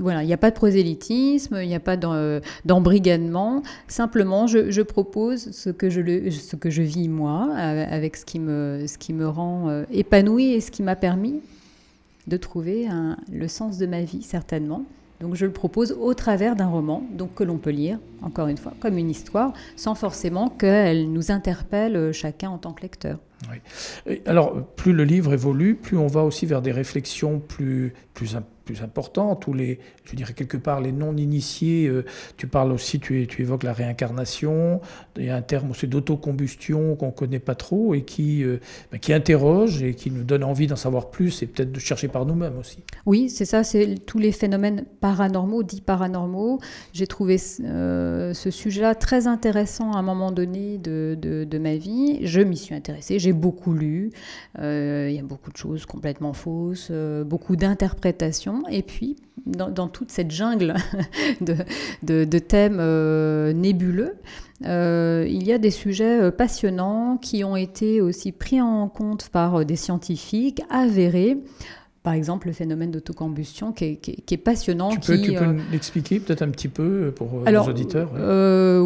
Voilà, 0.00 0.22
il 0.22 0.26
n'y 0.26 0.32
a 0.32 0.38
pas 0.38 0.50
de 0.50 0.56
prosélytisme, 0.56 1.58
il 1.60 1.68
n'y 1.68 1.74
a 1.74 1.80
pas 1.80 1.96
euh, 2.04 2.40
d'embrigadement. 2.64 3.62
Simplement, 3.86 4.46
je, 4.46 4.70
je, 4.70 4.82
propose 4.82 5.50
ce 5.50 5.68
que 5.68 5.90
je, 5.90 6.00
le, 6.00 6.30
ce 6.30 6.56
que 6.56 6.70
je 6.70 6.82
vis 6.82 7.08
moi 7.08 7.54
avec 7.54 8.16
ce 8.16 8.24
qui 8.24 8.38
me, 8.38 8.84
ce 8.86 8.98
qui 8.98 9.12
me 9.12 9.25
rend 9.26 9.68
euh, 9.68 9.84
épanouie 9.90 10.52
et 10.52 10.60
ce 10.60 10.70
qui 10.70 10.82
m'a 10.82 10.96
permis 10.96 11.40
de 12.26 12.36
trouver 12.36 12.88
le 13.30 13.46
sens 13.46 13.78
de 13.78 13.86
ma 13.86 14.02
vie, 14.02 14.20
certainement. 14.20 14.84
Donc 15.20 15.34
je 15.34 15.46
le 15.46 15.52
propose 15.52 15.96
au 15.98 16.12
travers 16.14 16.56
d'un 16.56 16.66
roman, 16.66 17.02
donc 17.12 17.34
que 17.34 17.44
l'on 17.44 17.56
peut 17.56 17.70
lire, 17.70 17.98
encore 18.22 18.48
une 18.48 18.58
fois, 18.58 18.74
comme 18.80 18.98
une 18.98 19.10
histoire, 19.10 19.52
sans 19.74 19.94
forcément 19.94 20.48
qu'elle 20.50 21.10
nous 21.10 21.30
interpelle 21.30 21.96
euh, 21.96 22.12
chacun 22.12 22.50
en 22.50 22.58
tant 22.58 22.72
que 22.72 22.82
lecteur. 22.82 23.18
Alors, 24.24 24.64
plus 24.76 24.92
le 24.92 25.04
livre 25.04 25.32
évolue, 25.32 25.74
plus 25.74 25.96
on 25.96 26.06
va 26.06 26.24
aussi 26.24 26.46
vers 26.46 26.62
des 26.62 26.72
réflexions 26.72 27.38
plus, 27.38 27.92
plus, 28.14 28.36
plus 28.66 28.82
importantes, 28.82 29.46
ou 29.46 29.54
les, 29.54 29.78
je 30.04 30.16
dirais 30.16 30.34
quelque 30.34 30.56
part, 30.58 30.80
les 30.82 30.92
non-initiés. 30.92 31.86
Euh, 31.86 32.04
tu 32.36 32.48
parles 32.48 32.72
aussi, 32.72 32.98
tu, 32.98 33.26
tu, 33.26 33.42
évoques 33.42 33.62
la 33.62 33.72
réincarnation, 33.72 34.80
il 35.16 35.24
y 35.24 35.30
a 35.30 35.36
un 35.36 35.42
terme 35.42 35.70
aussi 35.70 35.86
d'autocombustion 35.86 36.96
qu'on 36.96 37.06
ne 37.06 37.10
connaît 37.12 37.38
pas 37.38 37.54
trop 37.54 37.94
et 37.94 38.02
qui, 38.02 38.42
euh, 38.42 38.58
ben, 38.90 38.98
qui 38.98 39.12
interroge 39.12 39.82
et 39.82 39.94
qui 39.94 40.10
nous 40.10 40.24
donne 40.24 40.44
envie 40.44 40.66
d'en 40.66 40.76
savoir 40.76 41.10
plus 41.10 41.42
et 41.42 41.46
peut-être 41.46 41.72
de 41.72 41.78
chercher 41.78 42.08
par 42.08 42.26
nous-mêmes 42.26 42.58
aussi. 42.58 42.78
Oui, 43.06 43.30
c'est 43.30 43.44
ça, 43.44 43.62
c'est 43.62 43.94
tous 44.04 44.18
les 44.18 44.32
phénomènes 44.32 44.84
paranormaux, 45.00 45.62
dits 45.62 45.80
paranormaux. 45.80 46.58
J'ai 46.92 47.06
trouvé 47.06 47.36
euh, 47.60 48.34
ce 48.34 48.50
sujet-là 48.50 48.96
très 48.96 49.28
intéressant 49.28 49.92
à 49.92 49.98
un 49.98 50.02
moment 50.02 50.32
donné 50.32 50.78
de, 50.78 51.16
de, 51.16 51.58
ma 51.58 51.76
vie. 51.76 52.18
Je 52.26 52.40
m'y 52.40 52.56
suis 52.56 52.74
intéressée 52.74 53.18
j'ai 53.18 53.32
beaucoup 53.32 53.72
lu. 53.72 54.10
Il 54.58 55.12
y 55.12 55.18
a 55.18 55.22
beaucoup 55.22 55.52
de 55.52 55.56
choses 55.56 55.86
complètement 55.86 56.32
fausses, 56.32 56.90
beaucoup 57.24 57.54
d'interprétations. 57.54 58.55
Et 58.70 58.82
puis, 58.82 59.16
dans, 59.46 59.88
toute 59.88 60.10
cette 60.10 60.30
jungle 60.30 60.74
de, 61.40 62.38
thèmes 62.38 62.78
euh, 62.80 63.52
nébuleux, 63.52 64.14
il 64.62 65.42
y 65.46 65.52
a 65.52 65.58
des 65.58 65.70
sujets 65.70 66.30
passionnants 66.30 67.18
qui 67.18 67.44
ont 67.44 67.56
été 67.56 68.00
aussi 68.00 68.32
pris 68.32 68.60
en 68.60 68.88
compte 68.88 69.28
par 69.28 69.64
des 69.64 69.76
scientifiques, 69.76 70.62
avérés 70.70 71.38
par 72.02 72.14
exemple 72.14 72.46
le 72.46 72.52
phénomène 72.52 72.92
d'autocombustion 72.92 73.72
qui, 73.72 73.98
est 74.30 74.36
passionnant. 74.36 74.90
Tu 74.90 75.00
peux, 75.00 75.20
tu 75.20 75.32
peux 75.32 75.56
l'expliquer 75.72 76.20
peut-être 76.20 76.42
un 76.42 76.50
petit 76.50 76.68
peu 76.68 77.12
pour 77.14 77.42
nos 77.44 77.62
auditeurs 77.62 78.12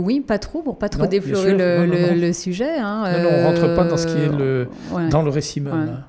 Oui, 0.02 0.20
pas 0.20 0.38
trop, 0.38 0.62
pour 0.62 0.78
pas 0.78 0.88
trop 0.88 1.06
déflorer 1.06 1.54
le, 1.54 2.32
sujet. 2.32 2.78
Hein, 2.78 3.04
non, 3.22 3.28
on 3.30 3.44
rentre 3.44 3.76
pas 3.76 3.84
dans 3.84 3.98
ce 3.98 4.06
qui 4.06 4.16
est 4.16 4.34
le, 4.34 4.68
dans 5.10 5.22
le 5.22 5.30
récit 5.30 5.60
même. 5.60 6.02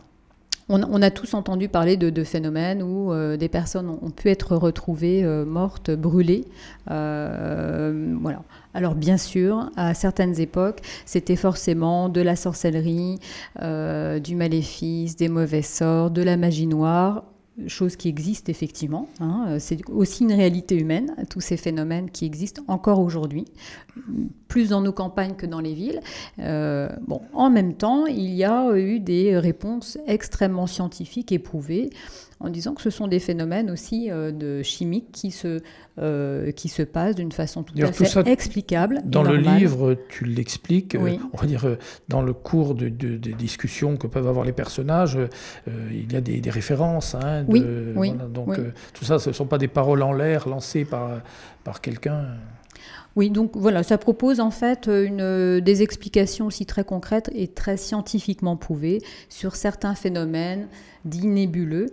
On, 0.73 1.01
a 1.01 1.11
tous 1.11 1.33
entendu 1.33 1.67
parler 1.67 1.97
de, 1.97 2.23
phénomènes 2.23 2.81
où 2.81 3.13
des 3.37 3.49
personnes 3.49 3.89
ont, 3.89 4.09
pu 4.09 4.29
être 4.29 4.55
retrouvées 4.55 5.23
mortes, 5.45 5.91
brûlées. 5.91 6.45
voilà. 6.87 8.41
Alors 8.73 8.95
bien 8.95 9.17
sûr, 9.17 9.69
à 9.75 9.93
certaines 9.93 10.39
époques, 10.39 10.79
c'était 11.05 11.35
forcément 11.35 12.09
de 12.09 12.21
la 12.21 12.35
sorcellerie, 12.35 13.19
euh, 13.61 14.19
du 14.19 14.35
maléfice, 14.35 15.15
des 15.17 15.27
mauvais 15.27 15.61
sorts, 15.61 16.09
de 16.09 16.21
la 16.21 16.37
magie 16.37 16.67
noire, 16.67 17.23
chose 17.67 17.95
qui 17.95 18.07
existe 18.07 18.49
effectivement. 18.49 19.07
Hein. 19.19 19.57
C'est 19.59 19.87
aussi 19.89 20.23
une 20.23 20.33
réalité 20.33 20.75
humaine, 20.75 21.15
tous 21.29 21.41
ces 21.41 21.57
phénomènes 21.57 22.09
qui 22.09 22.25
existent 22.25 22.63
encore 22.67 22.99
aujourd'hui, 22.99 23.45
plus 24.47 24.69
dans 24.69 24.81
nos 24.81 24.93
campagnes 24.93 25.35
que 25.35 25.45
dans 25.45 25.59
les 25.59 25.73
villes. 25.73 26.01
Euh, 26.39 26.89
en 27.33 27.49
même 27.49 27.75
temps, 27.75 28.05
il 28.05 28.31
y 28.31 28.43
a 28.43 28.75
eu 28.77 28.99
des 28.99 29.37
réponses 29.37 29.97
extrêmement 30.07 30.67
scientifiques 30.67 31.31
éprouvées 31.31 31.89
en 32.43 32.49
disant 32.49 32.73
que 32.73 32.81
ce 32.81 32.89
sont 32.89 33.07
des 33.07 33.19
phénomènes 33.19 33.69
aussi 33.69 34.09
de 34.09 34.63
chimiques 34.63 35.11
qui 35.11 35.31
se, 35.31 35.61
qui 36.51 36.69
se 36.69 36.83
passent 36.83 37.15
d'une 37.15 37.31
façon 37.31 37.63
tout 37.63 37.73
à 37.81 37.91
fait 37.91 38.27
explicable. 38.27 39.01
Dans 39.05 39.23
le 39.23 39.37
livre, 39.37 39.95
tu 40.09 40.25
l'expliques, 40.25 40.97
on 41.33 41.37
va 41.37 41.47
dire, 41.47 41.77
dans 42.09 42.21
le 42.21 42.33
cours 42.33 42.75
de, 42.75 42.89
des 42.89 43.33
discussions 43.33 43.97
que 43.97 44.07
peuvent 44.07 44.27
avoir 44.27 44.45
les 44.45 44.53
personnages, 44.53 45.17
il 45.67 46.11
y 46.11 46.15
a 46.15 46.21
des, 46.21 46.49
références. 46.49 47.15
Hein, 47.15 47.45
oui, 47.47 47.63
oui, 47.95 48.13
donc 48.33 48.59
tout 48.93 49.05
ça, 49.05 49.19
ce 49.19 49.29
ne 49.29 49.33
sont 49.33 49.45
pas 49.45 49.57
des 49.57 49.67
paroles 49.67 50.03
en 50.03 50.13
l'air 50.13 50.47
lancées 50.47 50.85
par, 50.85 51.21
par 51.63 51.81
quelqu'un. 51.81 52.25
Oui, 53.15 53.29
donc 53.29 53.51
voilà, 53.55 53.83
ça 53.83 53.97
propose 53.97 54.39
en 54.39 54.51
fait 54.51 54.87
une, 54.87 55.59
des 55.59 55.81
explications 55.81 56.45
aussi 56.45 56.65
très 56.65 56.85
concrètes 56.85 57.29
et 57.33 57.47
très 57.47 57.75
scientifiquement 57.75 58.55
prouvées 58.55 59.01
sur 59.27 59.55
certains 59.55 59.95
phénomènes 59.95 60.67
dits 61.03 61.27
nébuleux. 61.27 61.87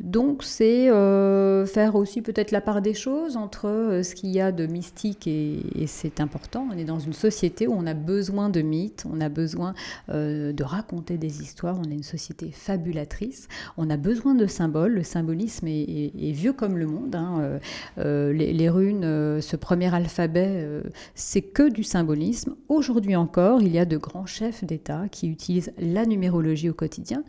Donc 0.00 0.42
c'est 0.42 0.90
euh, 0.90 1.64
faire 1.64 1.94
aussi 1.94 2.20
peut-être 2.20 2.50
la 2.50 2.60
part 2.60 2.82
des 2.82 2.92
choses 2.92 3.38
entre 3.38 3.66
euh, 3.66 4.02
ce 4.02 4.14
qu'il 4.14 4.28
y 4.28 4.40
a 4.40 4.52
de 4.52 4.66
mystique 4.66 5.26
et, 5.26 5.62
c'est 5.86 6.20
important. 6.20 6.68
On 6.70 6.76
est 6.76 6.84
dans 6.84 6.98
une 6.98 7.12
société 7.12 7.66
où 7.66 7.72
on 7.72 7.86
a 7.86 7.94
besoin 7.94 8.50
de 8.50 8.60
mythes, 8.60 9.06
on 9.10 9.20
a 9.20 9.28
besoin 9.28 9.72
euh, 10.10 10.52
de 10.52 10.64
raconter 10.64 11.16
des 11.16 11.40
histoires, 11.40 11.78
on 11.78 11.90
est 11.90 11.94
une 11.94 12.02
société 12.02 12.50
fabulatrice, 12.52 13.48
on 13.76 13.88
a 13.88 13.96
besoin 13.96 14.34
de 14.34 14.46
symboles, 14.46 14.92
le 14.92 15.02
symbolisme 15.02 15.66
est, 15.68 16.32
vieux 16.32 16.52
comme 16.52 16.76
le 16.76 16.86
monde. 16.86 17.14
Hein. 17.14 17.58
Les, 17.96 18.52
les, 18.52 18.68
runes, 18.68 19.40
ce 19.40 19.56
premier 19.56 19.94
alphabet, 19.94 20.66
c'est 21.14 21.42
que 21.42 21.70
du 21.70 21.84
symbolisme. 21.84 22.56
Aujourd'hui 22.68 23.16
encore, 23.16 23.62
il 23.62 23.72
y 23.72 23.78
a 23.78 23.84
de 23.84 23.96
grands 23.96 24.26
chefs 24.26 24.64
d'État 24.64 25.04
qui 25.10 25.28
utilisent 25.28 25.72
la 25.78 26.04
numérologie 26.04 26.68
au 26.68 26.74
quotidien. 26.74 27.22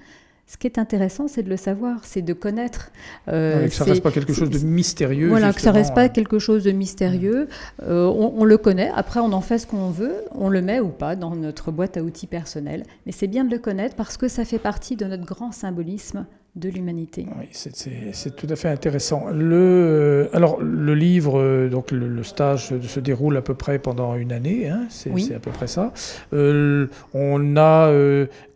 Ce 0.49 0.55
qui 0.55 0.65
est 0.65 0.79
intéressant, 0.79 1.27
c'est 1.27 1.43
de 1.43 1.49
le 1.49 1.57
savoir, 1.57 2.05
c'est 2.05 2.21
de 2.21 2.31
connaître. 2.31 2.91
Euh, 3.27 3.67
que 3.67 3.73
ça 3.73 3.83
ne 3.83 3.89
reste 3.89 4.01
pas 4.01 4.11
quelque 4.11 4.31
chose 4.31 4.49
de 4.49 4.59
mystérieux. 4.59 5.27
Voilà, 5.27 5.51
que 5.51 5.59
ça 5.59 5.71
ne 5.71 5.75
reste 5.75 5.93
pas 5.93 6.07
quelque 6.07 6.39
chose 6.39 6.63
de 6.63 6.71
mystérieux. 6.71 7.49
Euh, 7.83 8.05
on, 8.07 8.45
le 8.45 8.57
connaît, 8.57 8.89
après 8.95 9.19
on 9.19 9.33
en 9.33 9.41
fait 9.41 9.57
ce 9.57 9.67
qu'on 9.67 9.89
veut, 9.89 10.15
on 10.31 10.47
le 10.47 10.61
met 10.61 10.79
ou 10.79 10.87
pas 10.87 11.17
dans 11.17 11.35
notre 11.35 11.71
boîte 11.71 11.97
à 11.97 12.01
outils 12.01 12.27
personnelle. 12.27 12.83
Mais 13.05 13.11
c'est 13.11 13.27
bien 13.27 13.43
de 13.43 13.51
le 13.51 13.59
connaître 13.59 13.95
parce 13.95 14.15
que 14.15 14.29
ça 14.29 14.45
fait 14.45 14.57
partie 14.57 14.95
de 14.95 15.03
notre 15.03 15.25
grand 15.25 15.51
symbolisme 15.51 16.25
de 16.57 16.69
l'humanité. 16.69 17.25
Oui, 17.39 17.47
c'est 17.51 18.35
tout 18.35 18.47
à 18.49 18.55
fait 18.55 18.67
intéressant. 18.67 19.27
Le, 19.31 19.55
euh, 19.55 20.29
alors, 20.33 20.59
le 20.59 20.95
livre, 20.95 21.39
euh, 21.39 21.69
donc 21.69 21.91
le, 21.91 22.23
stage 22.23 22.73
se 22.81 22.99
déroule 22.99 23.37
à 23.37 23.41
peu 23.41 23.53
près 23.53 23.79
pendant 23.79 24.15
une 24.15 24.31
année, 24.31 24.67
hein, 24.67 24.87
c'est 24.89 25.35
à 25.35 25.39
peu 25.39 25.51
près 25.51 25.67
ça. 25.67 25.93
Euh, 26.33 26.87
on 27.13 27.55
a 27.57 27.91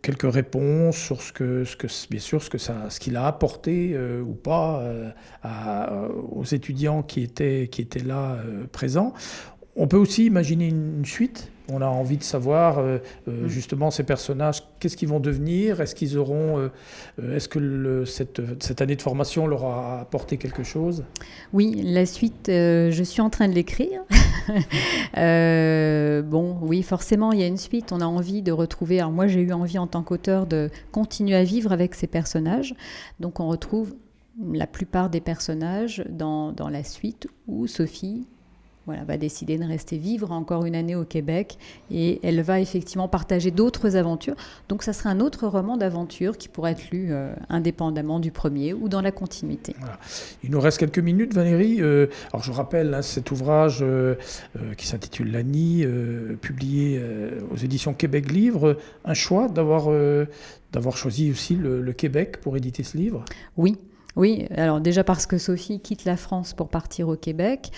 quelques 0.02 0.30
réponses 0.30 0.96
sur 0.96 1.22
ce 1.22 1.32
que, 1.32 1.64
ce 1.64 1.76
que, 1.76 1.86
bien 2.10 2.20
sûr, 2.20 2.42
ce 2.42 2.50
que 2.50 2.58
ça, 2.58 2.90
ce 2.90 2.98
qu'il 2.98 3.16
a 3.16 3.26
apporté 3.26 3.96
ou 4.24 4.34
pas 4.34 4.82
aux 6.30 6.44
étudiants 6.44 7.02
qui 7.02 7.22
étaient, 7.22 7.68
qui 7.70 7.82
étaient 7.82 8.02
là 8.02 8.38
présents. 8.72 9.12
On 9.76 9.86
peut 9.86 9.96
aussi 9.96 10.26
imaginer 10.26 10.68
une 10.68 11.04
suite 11.04 11.50
on 11.72 11.80
a 11.80 11.86
envie 11.86 12.16
de 12.16 12.22
savoir 12.22 12.78
euh, 12.78 12.98
euh, 13.28 13.46
mm. 13.46 13.48
justement 13.48 13.90
ces 13.90 14.04
personnages, 14.04 14.62
qu'est-ce 14.78 14.96
qu'ils 14.96 15.08
vont 15.08 15.20
devenir? 15.20 15.80
Est-ce 15.80 15.94
qu'ils 15.94 16.18
auront, 16.18 16.58
euh, 16.58 17.36
est-ce 17.36 17.48
que 17.48 18.04
cette, 18.04 18.80
année 18.80 18.96
de 18.96 19.02
formation 19.02 19.46
leur 19.46 19.64
a 19.64 20.00
apporté 20.00 20.36
quelque 20.36 20.62
chose? 20.62 21.04
Oui, 21.52 21.80
la 21.84 22.06
suite, 22.06 22.46
je 22.48 23.02
suis 23.04 23.20
en 23.20 23.30
train 23.30 23.48
de 23.48 23.54
l'écrire. 23.54 24.02
bon, 26.30 26.58
oui, 26.62 26.82
forcément, 26.82 27.32
il 27.32 27.40
y 27.40 27.42
a 27.42 27.46
une 27.46 27.58
suite. 27.58 27.92
On 27.92 28.00
a 28.00 28.06
envie 28.06 28.42
de 28.42 28.52
retrouver. 28.52 29.00
Alors 29.00 29.12
moi, 29.12 29.26
j'ai 29.26 29.40
eu 29.40 29.52
envie 29.52 29.78
en 29.78 29.86
tant 29.86 30.02
qu'auteur 30.02 30.46
de 30.46 30.70
continuer 30.90 31.36
à 31.36 31.44
vivre 31.44 31.72
avec 31.72 31.94
ces 31.94 32.06
personnages. 32.06 32.74
Donc 33.20 33.40
on 33.40 33.48
retrouve 33.48 33.94
la 34.52 34.66
plupart 34.66 35.10
des 35.10 35.20
personnages 35.20 36.04
dans, 36.08 36.52
dans 36.52 36.68
la 36.68 36.84
suite 36.84 37.28
où 37.46 37.66
Sophie 37.66 38.26
voilà, 38.86 39.04
va 39.04 39.16
décider 39.16 39.58
de 39.58 39.64
rester 39.64 39.96
vivre 39.96 40.32
encore 40.32 40.64
une 40.64 40.74
année 40.74 40.96
au 40.96 41.04
Québec 41.04 41.56
et 41.90 42.18
elle 42.22 42.40
va 42.42 42.60
effectivement 42.60 43.06
partager 43.06 43.50
d'autres 43.50 43.96
aventures. 43.96 44.34
Donc 44.68 44.82
ça 44.82 44.92
sera 44.92 45.10
un 45.10 45.20
autre 45.20 45.46
roman 45.46 45.76
d'aventure 45.76 46.36
qui 46.36 46.48
pourrait 46.48 46.72
être 46.72 46.90
lu 46.90 47.08
euh, 47.10 47.32
indépendamment 47.48 48.18
du 48.18 48.32
premier 48.32 48.74
ou 48.74 48.88
dans 48.88 49.00
la 49.00 49.12
continuité. 49.12 49.76
Il 50.42 50.50
nous 50.50 50.60
reste 50.60 50.78
quelques 50.78 50.98
minutes, 50.98 51.32
Valérie. 51.32 51.80
Euh, 51.80 52.08
alors 52.32 52.42
je 52.42 52.50
rappelle 52.50 52.92
hein, 52.94 53.02
cet 53.02 53.30
ouvrage 53.30 53.78
euh, 53.82 54.16
qui 54.76 54.86
s'intitule 54.86 55.30
L'Annie, 55.30 55.86
publié 56.40 57.00
aux 57.50 57.56
éditions 57.56 57.94
Québec 57.94 58.30
Livre. 58.30 58.76
Un 59.04 59.14
choix 59.14 59.48
d'avoir 59.48 59.88
d'avoir 60.72 60.96
choisi 60.96 61.30
aussi 61.30 61.54
le 61.54 61.92
Québec 61.92 62.40
pour 62.40 62.56
éditer 62.56 62.82
ce 62.82 62.96
livre? 62.96 63.24
Oui. 63.56 63.76
Oui, 64.14 64.46
alors 64.56 64.80
déjà 64.80 65.04
parce 65.04 65.26
que 65.26 65.38
Sophie 65.38 65.80
quitte 65.80 66.04
la 66.04 66.16
France 66.16 66.52
pour 66.52 66.68
partir 66.68 67.08
au 67.08 67.16
Québec. 67.16 67.70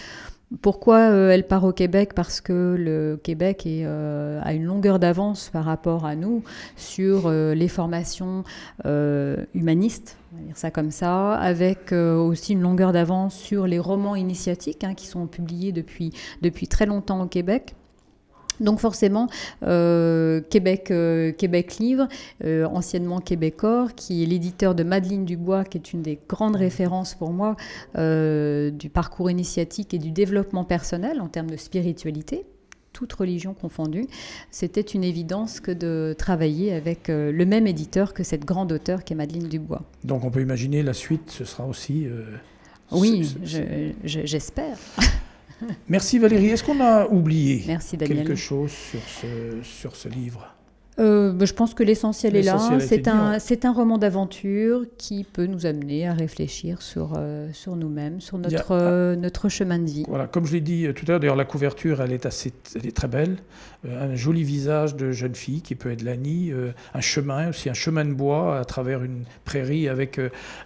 Pourquoi 0.62 1.10
euh, 1.10 1.30
elle 1.30 1.46
part 1.46 1.64
au 1.64 1.72
Québec? 1.72 2.12
Parce 2.14 2.40
que 2.40 2.76
le 2.78 3.18
Québec 3.22 3.64
euh, 3.66 4.40
a 4.42 4.52
une 4.52 4.64
longueur 4.64 4.98
d'avance 4.98 5.50
par 5.50 5.64
rapport 5.64 6.04
à 6.04 6.16
nous 6.16 6.42
sur 6.76 7.26
euh, 7.26 7.54
les 7.54 7.68
formations 7.68 8.44
humanistes, 8.84 10.16
on 10.32 10.36
va 10.36 10.42
dire 10.42 10.56
ça 10.56 10.70
comme 10.70 10.90
ça, 10.90 11.34
avec 11.34 11.92
aussi 11.92 12.52
une 12.52 12.60
longueur 12.60 12.92
d'avance 12.92 13.34
sur 13.34 13.66
les 13.66 13.78
romans 13.78 14.16
initiatiques 14.16 14.84
hein, 14.84 14.94
qui 14.94 15.06
sont 15.06 15.26
publiés 15.26 15.72
depuis 15.72 16.12
très 16.68 16.86
longtemps 16.86 17.22
au 17.22 17.26
Québec. 17.26 17.74
Donc 18.60 18.78
forcément, 18.78 19.28
euh, 19.62 20.40
Québec, 20.50 20.90
euh, 20.90 21.32
Québec 21.32 21.78
Livre, 21.78 22.08
euh, 22.44 22.64
anciennement 22.66 23.20
Québecor, 23.20 23.94
qui 23.94 24.22
est 24.22 24.26
l'éditeur 24.26 24.74
de 24.74 24.84
Madeleine 24.84 25.24
Dubois, 25.24 25.64
qui 25.64 25.78
est 25.78 25.92
une 25.92 26.02
des 26.02 26.18
grandes 26.28 26.56
références 26.56 27.14
pour 27.14 27.30
moi 27.30 27.56
du 27.94 28.90
parcours 28.90 29.30
initiatique 29.30 29.94
et 29.94 29.98
du 29.98 30.10
développement 30.10 30.64
personnel 30.64 31.20
en 31.20 31.28
termes 31.28 31.50
de 31.50 31.56
spiritualité 31.56 32.44
toute 32.92 33.12
religion 33.12 33.54
confondue, 33.54 34.06
c'était 34.52 34.80
une 34.80 35.02
évidence 35.02 35.58
que 35.58 35.72
de 35.72 36.14
travailler 36.16 36.72
avec 36.72 37.08
le 37.08 37.44
même 37.44 37.66
éditeur 37.66 38.14
que 38.14 38.22
cette 38.22 38.44
grande 38.44 38.70
auteure 38.70 39.02
qui 39.02 39.14
est 39.14 39.16
Madeleine 39.16 39.48
Dubois. 39.48 39.82
Donc 40.04 40.22
on 40.24 40.30
peut 40.30 40.42
imaginer 40.42 40.84
la 40.84 40.94
suite, 40.94 41.30
ce 41.30 41.44
sera 41.44 41.66
aussi... 41.66 42.06
oui, 42.92 43.34
j'espère. 44.04 44.76
Merci 45.88 46.18
Valérie. 46.18 46.48
Est-ce 46.48 46.64
qu'on 46.64 46.80
a 46.80 47.06
oublié 47.06 47.64
quelque 47.98 48.34
chose 48.34 48.70
sur 48.70 49.00
ce, 49.02 49.62
sur 49.62 49.96
ce 49.96 50.08
livre? 50.08 50.53
Euh, 51.00 51.32
bah, 51.32 51.44
je 51.44 51.52
pense 51.52 51.74
que 51.74 51.82
l'essentiel 51.82 52.36
est 52.36 52.42
là. 52.42 52.58
C'est 52.80 53.08
un, 53.08 53.38
c'est 53.38 53.64
un 53.64 53.72
roman 53.72 53.98
d'aventure 53.98 54.84
qui 54.96 55.24
peut 55.24 55.46
nous 55.46 55.66
amener 55.66 56.06
à 56.06 56.12
réfléchir 56.12 56.82
sur, 56.82 57.14
euh, 57.16 57.48
sur 57.52 57.74
nous-mêmes, 57.74 58.20
sur 58.20 58.38
notre, 58.38 58.72
euh, 58.72 59.16
notre 59.16 59.48
chemin 59.48 59.78
de 59.78 59.90
vie. 59.90 60.04
Voilà, 60.08 60.26
comme 60.26 60.46
je 60.46 60.52
l'ai 60.52 60.60
dit 60.60 60.86
tout 60.94 61.04
à 61.06 61.12
l'heure, 61.12 61.20
d'ailleurs 61.20 61.36
la 61.36 61.44
couverture, 61.44 62.00
elle 62.00 62.12
est, 62.12 62.26
assez, 62.26 62.52
elle 62.76 62.86
est 62.86 62.96
très 62.96 63.08
belle. 63.08 63.38
un 63.88 64.14
joli 64.14 64.44
visage 64.44 64.94
de 64.94 65.10
jeune 65.10 65.34
fille 65.34 65.62
qui 65.62 65.74
peut 65.74 65.90
être 65.90 66.02
Lani, 66.02 66.52
un 66.94 67.00
chemin 67.00 67.48
aussi, 67.48 67.68
un 67.68 67.74
chemin 67.74 68.04
de 68.04 68.12
bois 68.12 68.58
à 68.58 68.64
travers 68.64 69.02
une 69.02 69.24
prairie 69.44 69.88
avec 69.88 70.20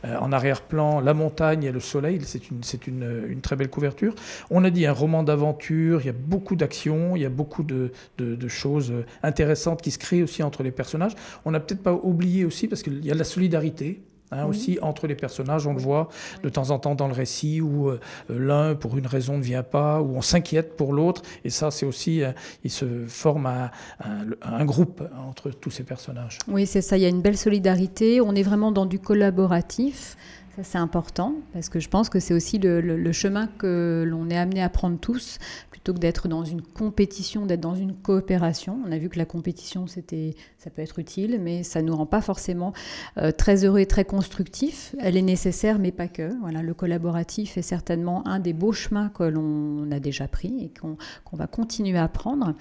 en 0.04 0.32
arrière-plan 0.32 1.00
la 1.00 1.14
montagne 1.14 1.64
et 1.64 1.72
le 1.72 1.80
soleil. 1.80 2.20
C'est 2.24 2.48
une, 2.50 2.60
une, 2.86 3.24
une, 3.28 3.40
très 3.40 3.56
belle 3.56 3.70
couverture. 3.70 4.14
On 4.50 4.64
a 4.64 4.70
dit 4.70 4.86
un 4.86 4.92
roman 4.92 5.22
d'aventure, 5.22 6.00
il 6.02 6.06
y 6.06 6.10
a 6.10 6.14
beaucoup 6.14 6.56
d'action, 6.56 7.16
il 7.16 7.22
y 7.22 7.26
a 7.26 7.30
beaucoup 7.30 7.62
de, 7.62 7.92
de, 8.18 8.34
de 8.34 8.48
choses 8.48 8.92
intéressantes 9.22 9.80
qui 9.82 9.90
se 9.90 9.98
créent 9.98 10.17
aussi 10.22 10.42
entre 10.42 10.62
les 10.62 10.70
personnages. 10.70 11.14
On 11.44 11.50
n'a 11.50 11.60
peut-être 11.60 11.82
pas 11.82 11.92
oublié 11.94 12.44
aussi, 12.44 12.68
parce 12.68 12.82
qu'il 12.82 13.04
y 13.04 13.10
a 13.10 13.14
la 13.14 13.24
solidarité. 13.24 14.02
Hein, 14.30 14.44
aussi 14.44 14.78
entre 14.82 15.06
les 15.06 15.14
personnages, 15.14 15.66
on 15.66 15.72
le 15.72 15.80
voit 15.80 16.10
de 16.42 16.50
temps 16.50 16.68
en 16.68 16.78
temps 16.78 16.94
dans 16.94 17.06
le 17.06 17.14
récit 17.14 17.62
où 17.62 17.88
euh, 17.88 17.98
l'un 18.28 18.74
pour 18.74 18.98
une 18.98 19.06
raison 19.06 19.38
ne 19.38 19.42
vient 19.42 19.62
pas, 19.62 20.02
où 20.02 20.16
on 20.16 20.20
s'inquiète 20.20 20.76
pour 20.76 20.92
l'autre, 20.92 21.22
et 21.44 21.50
ça 21.50 21.70
c'est 21.70 21.86
aussi, 21.86 22.22
euh, 22.22 22.32
il 22.62 22.70
se 22.70 23.06
forme 23.06 23.46
un, 23.46 23.70
un, 24.42 24.64
groupe 24.66 25.02
entre 25.26 25.48
tous 25.48 25.70
ces 25.70 25.82
personnages. 25.82 26.38
Oui 26.46 26.66
c'est 26.66 26.82
ça, 26.82 26.98
il 26.98 27.04
y 27.04 27.06
a 27.06 27.08
une 27.08 27.22
belle 27.22 27.38
solidarité, 27.38 28.20
on 28.20 28.34
est 28.34 28.42
vraiment 28.42 28.70
dans 28.70 28.84
du 28.84 28.98
collaboratif, 28.98 30.18
c'est 30.62 30.78
important 30.78 31.34
parce 31.52 31.68
que 31.68 31.80
je 31.80 31.88
pense 31.88 32.08
que 32.08 32.20
c'est 32.20 32.34
aussi 32.34 32.58
le 32.58 33.12
chemin 33.12 33.46
que 33.46 34.04
l'on 34.06 34.30
est 34.30 34.36
amené 34.36 34.62
à 34.62 34.68
prendre 34.68 34.98
tous 34.98 35.38
plutôt 35.70 35.94
que 35.94 35.98
d'être 35.98 36.28
dans 36.28 36.44
une 36.44 36.62
compétition, 36.62 37.46
d'être 37.46 37.60
dans 37.60 37.74
une 37.74 37.94
coopération. 37.94 38.78
On 38.86 38.92
a 38.92 38.98
vu 38.98 39.08
que 39.08 39.18
la 39.18 39.24
compétition, 39.24 39.86
c'était, 39.86 40.34
ça 40.58 40.70
peut 40.70 40.82
être 40.82 40.98
utile, 40.98 41.38
mais 41.40 41.62
ça 41.62 41.82
ne 41.82 41.86
nous 41.86 41.94
rend 41.94 42.06
pas 42.06 42.20
forcément 42.20 42.72
euh, 43.16 43.30
très 43.30 43.64
heureux 43.64 43.78
et 43.78 43.86
très 43.86 44.04
constructifs. 44.04 44.92
Elle 44.98 45.16
est 45.16 45.22
nécessaire, 45.22 45.78
mais 45.78 45.92
pas 45.92 46.08
que. 46.08 46.32
Voilà, 46.40 46.62
le 46.62 46.74
collaboratif 46.74 47.56
est 47.56 47.62
certainement 47.62 48.26
un 48.26 48.40
des 48.40 48.52
beaux 48.52 48.72
chemins 48.72 49.08
que 49.08 49.22
l'on 49.22 49.88
a 49.92 50.00
déjà 50.00 50.26
pris 50.26 50.64
et 50.64 50.72
qu'on 50.80 50.96
va 51.36 51.46
continuer 51.46 51.98
à 51.98 52.08
prendre. 52.08 52.54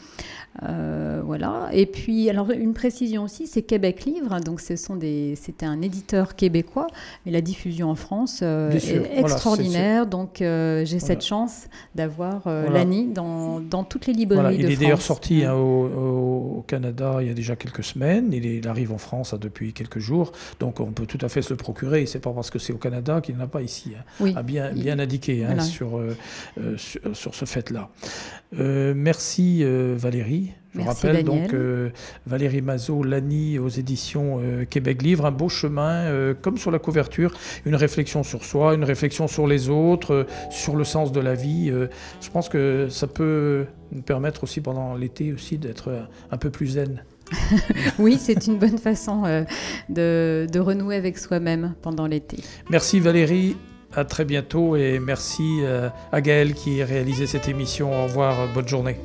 Euh, 0.61 1.23
voilà. 1.25 1.69
Et 1.73 1.87
puis, 1.87 2.29
alors 2.29 2.51
une 2.51 2.75
précision 2.75 3.23
aussi, 3.23 3.47
c'est 3.47 3.63
Québec 3.63 4.05
Livre. 4.05 4.41
Donc, 4.41 4.61
ce 4.61 4.75
sont 4.75 4.95
des, 4.95 5.33
c'était 5.35 5.65
un 5.65 5.81
éditeur 5.81 6.35
québécois, 6.35 6.87
mais 7.25 7.31
la 7.31 7.41
diffusion 7.41 7.89
en 7.89 7.95
France 7.95 8.43
est 8.43 9.17
extraordinaire. 9.17 10.05
donc 10.05 10.35
j'ai 10.37 10.99
cette 10.99 11.23
chance 11.23 11.65
d'avoir 11.95 12.47
Lani 12.47 13.07
dans, 13.07 13.59
dans, 13.59 13.83
toutes 13.83 14.05
les 14.05 14.13
librairies 14.13 14.57
de 14.57 14.61
France. 14.61 14.71
Il 14.71 14.73
est 14.73 14.77
d'ailleurs 14.85 15.01
sorti 15.01 15.43
hein, 15.43 15.55
au, 15.55 16.63
Canada 16.67 17.17
il 17.21 17.27
y 17.27 17.31
a 17.31 17.33
déjà 17.33 17.55
quelques 17.55 17.86
semaines. 17.87 18.31
Il, 18.33 18.45
il 18.45 18.67
arrive 18.67 18.91
en 18.91 18.97
France 18.97 19.33
hein, 19.33 19.39
depuis 19.39 19.73
quelques 19.73 19.99
jours. 19.99 20.31
Donc 20.59 20.79
on 20.79 20.91
peut 20.91 21.05
tout 21.05 21.19
à 21.21 21.29
fait 21.29 21.41
se 21.41 21.51
le 21.51 21.57
procurer. 21.57 22.05
C'est 22.05 22.19
pas 22.19 22.31
parce 22.31 22.49
que 22.49 22.59
c'est 22.59 22.73
au 22.73 22.77
Canada 22.77 23.21
qu'il 23.21 23.37
n'a 23.37 23.47
pas 23.47 23.61
ici. 23.61 23.93
Hein, 23.97 24.03
oui. 24.19 24.33
A 24.35 24.43
bien, 24.43 24.71
bien 24.73 24.99
indiqué 24.99 25.45
sur, 25.59 25.99
sur, 26.77 27.15
sur, 27.15 27.35
ce 27.35 27.45
fait-là. 27.45 27.89
merci 28.51 29.63
Valérie. 29.63 30.51
Je 30.77 30.81
rappelle 30.81 31.23
donc 31.23 31.53
euh, 31.53 31.89
Valérie 32.25 32.61
Mazot, 32.61 33.03
Lani 33.03 33.59
aux 33.59 33.69
éditions 33.69 34.39
euh, 34.41 34.65
Québec 34.65 35.01
Livre, 35.01 35.25
un 35.25 35.31
beau 35.31 35.49
chemin, 35.49 36.05
euh, 36.05 36.33
comme 36.39 36.57
sur 36.57 36.71
la 36.71 36.79
couverture, 36.79 37.33
une 37.65 37.75
réflexion 37.75 38.23
sur 38.23 38.43
soi, 38.43 38.73
une 38.73 38.83
réflexion 38.83 39.27
sur 39.27 39.47
les 39.47 39.69
autres, 39.69 40.27
sur 40.49 40.75
le 40.75 40.83
sens 40.83 41.11
de 41.11 41.19
la 41.19 41.33
vie. 41.33 41.71
je 42.21 42.29
pense 42.29 42.49
que 42.49 42.87
ça 42.89 43.07
peut 43.07 43.65
nous 43.91 44.01
permettre 44.01 44.43
aussi 44.43 44.61
pendant 44.61 44.95
l'été 44.95 45.33
aussi 45.33 45.57
d'être 45.57 46.07
un 46.31 46.37
peu 46.37 46.49
plus 46.49 46.67
zen. 46.67 47.03
oui, 47.99 48.17
c'est 48.19 48.47
une 48.47 48.57
bonne 48.57 48.77
façon 48.77 49.23
de, 49.89 50.47
de 50.51 50.59
renouer 50.59 50.95
avec 50.95 51.17
soi-même 51.17 51.73
pendant 51.81 52.07
l'été. 52.07 52.37
Merci 52.69 52.99
Valérie. 52.99 53.55
À 53.95 54.03
très 54.03 54.25
bientôt 54.25 54.75
et 54.75 54.99
merci 54.99 55.61
à 56.11 56.21
Gaël 56.21 56.53
qui 56.53 56.81
a 56.81 56.85
réalisé 56.85 57.25
cette 57.25 57.47
émission. 57.47 57.91
Au 57.97 58.03
revoir, 58.03 58.47
bonne 58.53 58.67
journée. 58.67 58.97